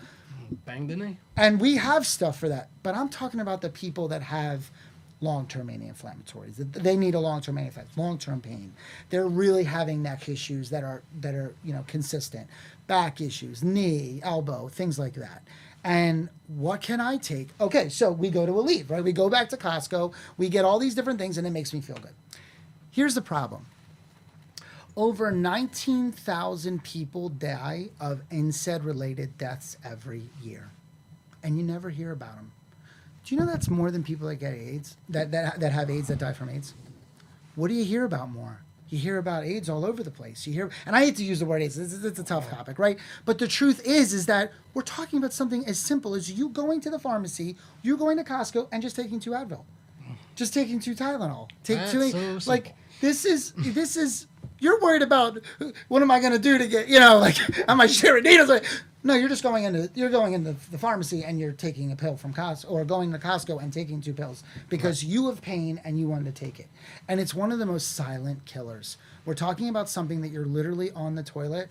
Bang 0.66 0.88
the 0.88 0.96
knee. 0.96 1.18
And 1.36 1.60
we 1.60 1.76
have 1.76 2.08
stuff 2.08 2.40
for 2.40 2.50
that. 2.50 2.70
But 2.84 2.96
I'm 2.96 3.10
talking 3.10 3.40
about 3.40 3.62
the 3.62 3.70
people 3.70 4.08
that 4.08 4.24
have 4.24 4.72
long-term 5.20 5.70
anti-inflammatories. 5.70 6.56
They 6.74 6.96
need 6.96 7.16
a 7.16 7.20
long-term 7.20 7.58
anti 7.58 7.82
long-term 7.96 8.42
pain. 8.42 8.74
They're 9.10 9.28
really 9.28 9.64
having 9.64 10.02
neck 10.02 10.30
issues 10.30 10.70
that 10.70 10.84
are 10.84 11.02
that 11.22 11.36
are, 11.36 11.54
you 11.64 11.74
know, 11.74 11.84
consistent. 11.88 12.48
Back 12.88 13.20
issues, 13.20 13.64
knee, 13.64 14.22
elbow, 14.24 14.70
things 14.70 14.98
like 14.98 15.14
that. 15.16 15.44
And 15.84 16.30
what 16.48 16.82
can 16.82 17.00
I 17.00 17.18
take? 17.18 17.50
Okay, 17.62 17.90
so 17.90 18.12
we 18.12 18.30
go 18.30 18.46
to 18.46 18.60
Elite, 18.60 18.86
right? 18.90 19.04
We 19.04 19.12
go 19.12 19.30
back 19.30 19.50
to 19.50 19.58
Costco, 19.58 20.14
we 20.38 20.50
get 20.50 20.66
all 20.66 20.80
these 20.80 20.96
different 20.96 21.20
things 21.20 21.38
and 21.38 21.46
it 21.46 21.52
makes 21.52 21.74
me 21.74 21.82
feel 21.82 21.98
good. 21.98 22.14
Here's 22.98 23.14
the 23.14 23.22
problem. 23.22 23.68
Over 24.96 25.32
19,000 25.32 26.84
people 26.84 27.30
die 27.30 27.90
of 28.00 28.28
NSAID 28.32 28.84
related 28.84 29.38
deaths 29.38 29.78
every 29.86 30.24
year. 30.42 30.72
And 31.44 31.60
you 31.60 31.64
never 31.64 31.92
hear 31.92 32.12
about 32.12 32.38
them. 32.38 32.54
Do 33.24 33.36
you 33.36 33.40
know 33.40 33.46
that's 33.46 33.70
more 33.70 33.92
than 33.92 34.04
people 34.04 34.28
that 34.30 34.38
get 34.38 34.56
AIDS, 34.56 34.98
that, 35.10 35.30
that, 35.30 35.60
that 35.60 35.74
have 35.74 35.92
AIDS 35.92 36.08
that 36.08 36.18
die 36.18 36.34
from 36.34 36.50
AIDS? 36.50 36.74
What 37.54 37.68
do 37.68 37.76
you 37.76 37.86
hear 37.86 38.04
about 38.04 38.32
more? 38.32 38.62
You 38.90 38.98
hear 38.98 39.20
about 39.20 39.44
AIDS 39.44 39.70
all 39.70 39.86
over 39.86 40.02
the 40.02 40.10
place. 40.10 40.48
You 40.48 40.54
hear, 40.54 40.72
and 40.88 40.96
I 40.96 41.06
hate 41.06 41.18
to 41.18 41.24
use 41.24 41.38
the 41.38 41.46
word 41.46 41.62
AIDS. 41.62 41.78
It's, 41.78 42.04
it's 42.04 42.18
a 42.18 42.24
tough 42.24 42.50
topic, 42.50 42.80
right? 42.80 42.98
But 43.26 43.38
the 43.38 43.48
truth 43.48 43.86
is, 43.86 44.12
is 44.12 44.26
that 44.26 44.52
we're 44.74 44.82
talking 44.82 45.20
about 45.20 45.34
something 45.34 45.68
as 45.68 45.78
simple 45.78 46.16
as 46.16 46.32
you 46.32 46.50
going 46.50 46.82
to 46.82 46.90
the 46.90 46.98
pharmacy, 46.98 47.58
you 47.84 47.96
going 47.96 48.18
to 48.18 48.24
Costco, 48.24 48.70
and 48.72 48.82
just 48.82 48.96
taking 48.96 49.20
two 49.20 49.32
Advil, 49.32 49.66
just 50.34 50.52
taking 50.52 50.80
two 50.80 50.96
Tylenol. 50.96 51.48
Take 51.64 51.78
That's 51.78 51.92
two, 51.92 52.40
so 52.40 52.50
like. 52.50 52.74
This 53.02 53.26
is 53.26 53.54
this 53.58 53.96
is. 53.96 54.28
You're 54.60 54.82
worried 54.82 55.04
about 55.04 55.38
what 55.88 56.02
am 56.02 56.10
I 56.10 56.20
going 56.20 56.32
to 56.34 56.40
do 56.40 56.58
to 56.58 56.68
get 56.68 56.88
you 56.88 57.00
know 57.00 57.20
like 57.20 57.38
am 57.70 57.80
I 57.80 57.86
sharing 57.88 58.24
needles? 58.24 58.50
Like, 58.50 58.66
no, 59.04 59.14
you're 59.14 59.30
just 59.30 59.44
going 59.44 59.66
into 59.66 59.90
you're 59.94 60.10
going 60.10 60.34
into 60.34 60.56
the 60.72 60.78
pharmacy 60.78 61.24
and 61.24 61.40
you're 61.40 61.52
taking 61.52 61.92
a 61.92 61.96
pill 61.96 62.18
from 62.18 62.34
Costco 62.34 62.72
or 62.72 62.84
going 62.84 63.12
to 63.14 63.20
Costco 63.20 63.62
and 63.62 63.72
taking 63.72 64.02
two 64.02 64.14
pills 64.14 64.44
because 64.68 65.04
you 65.04 65.28
have 65.30 65.42
pain 65.42 65.80
and 65.84 66.00
you 66.00 66.08
want 66.08 66.26
to 66.26 66.32
take 66.32 66.60
it. 66.60 66.68
And 67.08 67.20
it's 67.20 67.34
one 67.34 67.52
of 67.52 67.60
the 67.60 67.66
most 67.66 67.94
silent 67.96 68.46
killers. 68.46 68.98
We're 69.26 69.36
talking 69.36 69.70
about 69.70 69.90
something 69.90 70.22
that 70.22 70.30
you're 70.30 70.46
literally 70.46 70.92
on 70.92 71.16
the 71.16 71.24
toilet. 71.24 71.70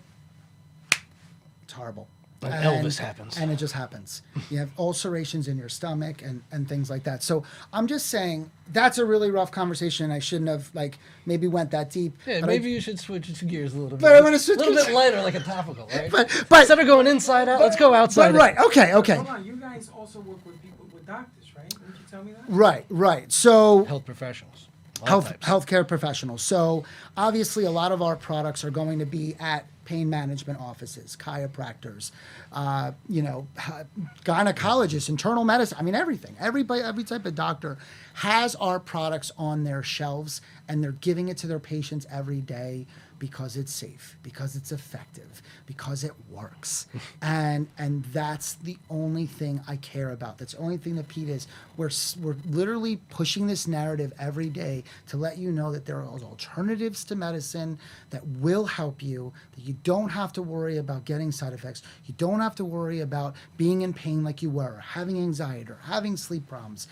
It's 1.63 1.73
horrible. 1.73 2.07
Like 2.41 2.53
Elvis 2.53 2.99
happens. 2.99 3.37
And 3.39 3.49
it 3.51 3.55
just 3.55 3.73
happens. 3.73 4.21
You 4.51 4.59
have 4.59 4.69
ulcerations 4.77 5.47
in 5.47 5.57
your 5.57 5.69
stomach 5.69 6.21
and, 6.21 6.43
and 6.51 6.69
things 6.69 6.87
like 6.89 7.03
that. 7.05 7.23
So 7.23 7.43
I'm 7.73 7.87
just 7.87 8.07
saying 8.07 8.51
that's 8.73 8.99
a 8.99 9.05
really 9.05 9.31
rough 9.31 9.49
conversation. 9.51 10.11
I 10.11 10.19
shouldn't 10.19 10.49
have 10.49 10.69
like 10.75 10.99
maybe 11.25 11.47
went 11.47 11.71
that 11.71 11.89
deep. 11.89 12.15
Yeah, 12.27 12.41
but 12.41 12.43
I- 12.43 12.47
maybe 12.53 12.69
you 12.69 12.79
should 12.79 12.99
switch 12.99 13.27
it 13.29 13.35
to 13.37 13.45
gears 13.45 13.73
a 13.73 13.77
little 13.79 13.97
bit. 13.97 14.01
But 14.01 14.15
I 14.15 14.21
wanna 14.21 14.37
switch 14.37 14.57
a 14.57 14.59
little 14.59 14.75
bit 14.75 14.93
lighter, 14.93 15.21
like 15.23 15.33
a 15.35 15.39
topical, 15.39 15.87
right? 15.95 16.11
But- 16.11 16.45
but- 16.47 16.59
instead 16.59 16.77
of 16.79 16.85
going 16.85 17.07
inside 17.07 17.49
out, 17.49 17.59
let's 17.59 17.75
go 17.75 17.93
outside. 17.93 18.33
but 18.33 18.35
in. 18.49 18.55
right, 18.55 18.57
okay, 18.67 18.93
okay. 18.93 19.15
Hold 19.15 19.27
on, 19.29 19.43
you 19.45 19.55
guys 19.55 19.89
also 19.97 20.19
work 20.19 20.45
with 20.45 20.61
people 20.61 20.85
with 20.93 21.05
doctors, 21.07 21.45
right? 21.55 21.69
Didn't 21.69 21.81
you 21.87 22.05
tell 22.11 22.23
me 22.23 22.33
that? 22.33 22.43
Right, 22.47 22.85
right. 22.89 23.31
So 23.31 23.83
Health 23.85 24.05
professionals. 24.05 24.67
health 25.05 25.29
types. 25.29 25.47
healthcare 25.47 25.87
professionals. 25.87 26.41
So 26.43 26.83
obviously, 27.15 27.65
a 27.65 27.71
lot 27.71 27.91
of 27.91 28.01
our 28.03 28.15
products 28.15 28.63
are 28.63 28.69
going 28.71 28.99
to 28.99 29.05
be 29.05 29.35
at 29.39 29.65
pain 29.87 30.09
management 30.09 30.59
offices, 30.59 31.15
chiropractors, 31.17 32.11
uh, 32.51 32.91
you 33.07 33.21
know, 33.21 33.47
gynecologists, 34.25 35.07
internal 35.07 35.45
medicine. 35.45 35.77
I 35.79 35.81
mean, 35.81 35.95
everything. 35.95 36.35
Everybody, 36.39 36.81
every 36.81 37.05
type 37.05 37.25
of 37.25 37.35
doctor 37.35 37.77
has 38.15 38.53
our 38.55 38.81
products 38.81 39.31
on 39.37 39.63
their 39.63 39.81
shelves, 39.81 40.41
and 40.67 40.83
they're 40.83 40.91
giving 40.91 41.29
it 41.29 41.37
to 41.37 41.47
their 41.47 41.59
patients 41.59 42.05
every 42.11 42.41
day 42.41 42.85
because 43.19 43.57
it's 43.57 43.73
safe, 43.73 44.17
because 44.23 44.55
it's 44.55 44.71
effective, 44.71 45.41
because 45.65 46.03
it 46.03 46.13
works. 46.29 46.87
and 47.21 47.67
and 47.77 48.03
that's 48.05 48.55
the 48.55 48.77
only 48.89 49.25
thing 49.25 49.61
I 49.67 49.77
care 49.77 50.11
about. 50.11 50.37
That's 50.37 50.53
the 50.53 50.59
only 50.59 50.77
thing 50.77 50.95
that 50.95 51.07
Pete 51.07 51.29
is. 51.29 51.47
We're 51.75 51.89
we're 52.21 52.35
literally 52.49 52.97
pushing 53.09 53.47
this 53.47 53.67
narrative 53.67 54.13
every 54.19 54.49
day 54.49 54.83
to 55.07 55.17
let 55.17 55.37
you 55.37 55.51
know 55.51 55.71
that 55.71 55.85
there 55.85 55.97
are 55.97 56.07
alternatives 56.07 57.03
to 57.05 57.15
medicine 57.15 57.79
that 58.09 58.25
will 58.25 58.65
help 58.65 59.01
you. 59.01 59.33
That 59.55 59.61
you 59.61 59.75
don't 59.83 60.09
have 60.09 60.33
to 60.33 60.41
worry 60.41 60.77
about 60.77 61.05
getting 61.05 61.31
side 61.31 61.53
effects. 61.53 61.83
You 62.05 62.13
don't 62.17 62.39
have 62.39 62.55
to 62.55 62.65
worry 62.65 62.99
about 63.01 63.35
being 63.57 63.81
in 63.81 63.93
pain 63.93 64.23
like 64.23 64.41
you 64.41 64.49
were, 64.49 64.75
or 64.75 64.83
having 64.85 65.17
anxiety, 65.17 65.71
or 65.71 65.79
having 65.83 66.17
sleep 66.17 66.47
problems 66.47 66.87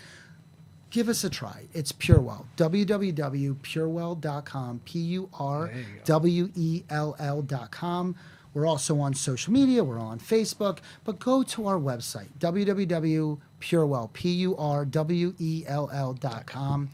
give 0.90 1.08
us 1.08 1.24
a 1.24 1.30
try. 1.30 1.64
It's 1.74 1.92
Purwell. 1.92 2.46
www.purwell.com. 2.56 4.80
P 4.84 4.98
U 5.00 5.28
R 5.38 5.70
W 6.04 6.50
E 6.54 6.82
L 6.90 7.16
L.com. 7.18 8.14
We're 8.54 8.66
also 8.66 8.98
on 9.00 9.12
social 9.14 9.52
media. 9.52 9.84
We're 9.84 9.98
on 9.98 10.18
Facebook. 10.18 10.78
But 11.04 11.18
go 11.18 11.42
to 11.42 11.66
our 11.66 11.78
website, 11.78 12.28
www.purewell, 12.38 14.10
P 14.14 14.30
U 14.30 14.56
R 14.56 14.84
W 14.86 15.34
E 15.38 15.64
L 15.66 15.90
L.com. 15.92 16.88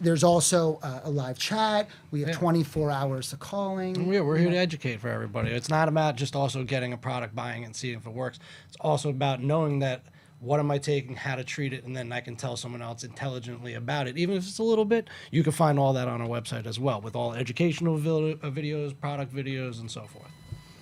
There's 0.00 0.24
also 0.24 0.80
uh, 0.82 1.00
a 1.04 1.10
live 1.10 1.38
chat. 1.38 1.88
We 2.10 2.20
have 2.20 2.30
Yeah. 2.30 2.34
24 2.36 2.90
hours 2.90 3.32
of 3.32 3.38
calling. 3.38 4.12
Yeah, 4.12 4.20
we're 4.22 4.38
here 4.38 4.50
to 4.50 4.56
educate 4.56 5.00
for 5.00 5.08
everybody. 5.08 5.50
It's 5.50 5.68
not 5.68 5.88
about 5.88 6.16
just 6.16 6.34
also 6.34 6.64
getting 6.64 6.92
a 6.92 6.96
product, 6.96 7.34
buying 7.34 7.62
it, 7.62 7.66
and 7.66 7.76
seeing 7.76 7.96
if 7.98 8.06
it 8.06 8.12
works. 8.12 8.38
It's 8.68 8.76
also 8.80 9.10
about 9.10 9.42
knowing 9.42 9.78
that 9.80 10.02
what 10.40 10.60
am 10.60 10.70
I 10.70 10.78
taking, 10.78 11.16
how 11.16 11.36
to 11.36 11.44
treat 11.44 11.72
it, 11.72 11.84
and 11.84 11.96
then 11.96 12.12
I 12.12 12.20
can 12.20 12.36
tell 12.36 12.56
someone 12.56 12.82
else 12.82 13.04
intelligently 13.04 13.74
about 13.74 14.06
it. 14.08 14.18
Even 14.18 14.36
if 14.36 14.46
it's 14.46 14.58
a 14.58 14.62
little 14.62 14.84
bit, 14.84 15.08
you 15.30 15.42
can 15.42 15.52
find 15.52 15.78
all 15.78 15.92
that 15.94 16.08
on 16.08 16.20
our 16.20 16.28
website 16.28 16.66
as 16.66 16.78
well, 16.78 17.00
with 17.00 17.16
all 17.16 17.32
educational 17.32 17.96
vil- 17.96 18.32
uh, 18.32 18.50
videos, 18.50 18.98
product 18.98 19.34
videos, 19.34 19.80
and 19.80 19.90
so 19.90 20.02
forth. 20.02 20.30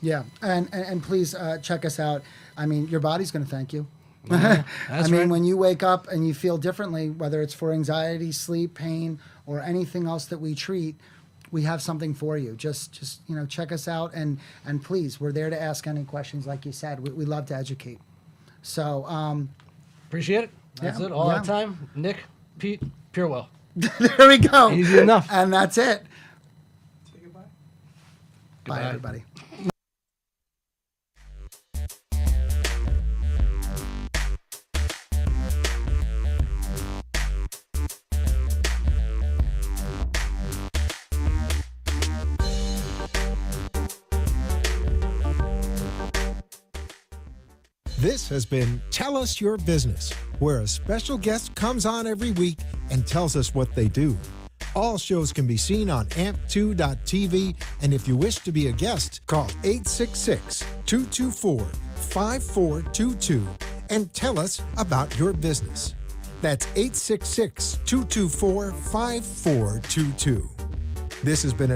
Yeah, 0.01 0.25
and 0.43 0.69
and, 0.73 0.85
and 0.85 1.03
please 1.03 1.35
uh, 1.35 1.59
check 1.59 1.85
us 1.85 2.01
out. 2.01 2.23
I 2.57 2.67
mean, 2.67 2.89
your 2.89 3.01
body's 3.01 3.31
going 3.31 3.45
to 3.45 3.51
thank 3.51 3.73
you. 3.73 3.87
I 4.31 4.65
that's 4.89 5.11
mean, 5.11 5.21
right. 5.21 5.29
when 5.29 5.45
you 5.45 5.57
wake 5.57 5.83
up 5.83 6.09
and 6.09 6.27
you 6.27 6.35
feel 6.35 6.57
differently, 6.57 7.11
whether 7.11 7.43
it's 7.43 7.55
for 7.55 7.73
anxiety, 7.73 8.31
sleep, 8.31 8.75
pain, 8.75 9.19
or 9.47 9.61
anything 9.61 10.07
else 10.07 10.27
that 10.27 10.39
we 10.39 10.55
treat, 10.55 10.97
we 11.51 11.63
have 11.63 11.83
something 11.83 12.15
for 12.15 12.37
you. 12.39 12.55
Just 12.55 12.93
just 12.93 13.21
you 13.29 13.37
know, 13.37 13.47
check 13.47 13.73
us 13.73 13.87
out 13.89 14.13
and 14.15 14.39
and 14.65 14.83
please, 14.83 15.21
we're 15.21 15.33
there 15.33 15.51
to 15.51 15.61
ask 15.61 15.87
any 15.87 16.05
questions. 16.05 16.47
Like 16.47 16.65
you 16.65 16.73
said, 16.73 17.01
we, 17.01 17.11
we 17.11 17.25
love 17.25 17.47
to 17.47 17.55
educate. 17.57 18.01
So 18.63 19.05
um, 19.07 19.49
Appreciate 20.09 20.45
it. 20.45 20.51
That's 20.81 21.01
Yeah, 21.01 21.07
it. 21.07 21.13
All 21.13 21.29
yeah. 21.29 21.35
that 21.39 21.45
time. 21.45 21.89
Nick, 21.95 22.19
Pete, 22.59 22.83
Purwell. 23.13 23.49
there 23.77 24.29
we 24.29 24.39
go. 24.39 24.71
Easy 24.71 24.99
enough. 24.99 25.27
And 25.31 25.53
that's 25.53 25.79
it. 25.79 26.03
Say 27.07 27.19
goodbye. 27.23 27.41
Bye, 28.67 28.83
everybody. 28.85 29.25
This 48.03 48.29
has 48.31 48.45
been 48.45 48.83
Tell 48.91 49.17
Us 49.17 49.41
Your 49.41 49.57
Business, 49.59 50.13
where 50.41 50.63
a 50.63 50.67
special 50.67 51.17
guest 51.17 51.55
comes 51.55 51.87
on 51.87 52.05
every 52.05 52.33
week 52.33 52.59
and 52.91 53.07
tells 53.07 53.37
us 53.37 53.55
what 53.55 53.73
they 53.77 53.87
do. 53.87 54.19
All 54.75 54.99
shows 54.99 55.33
can 55.33 55.47
be 55.47 55.57
seen 55.57 55.89
on 55.89 56.07
amp2.tv, 56.07 57.55
and 57.81 57.95
if 57.95 58.09
you 58.09 58.17
wish 58.17 58.41
to 58.41 58.51
be 58.51 58.67
a 58.67 58.73
guest, 58.73 59.21
call 59.29 59.45
866 59.63 60.65
224 60.85 61.61
5422 61.61 63.47
and 63.91 64.13
tell 64.13 64.37
us 64.37 64.61
about 64.79 65.17
your 65.17 65.33
business. 65.33 65.95
That's 66.41 66.67
866 66.75 67.79
224 67.87 68.73
5422. 68.73 70.51
This 71.23 71.45
has 71.45 71.55
been 71.55 71.71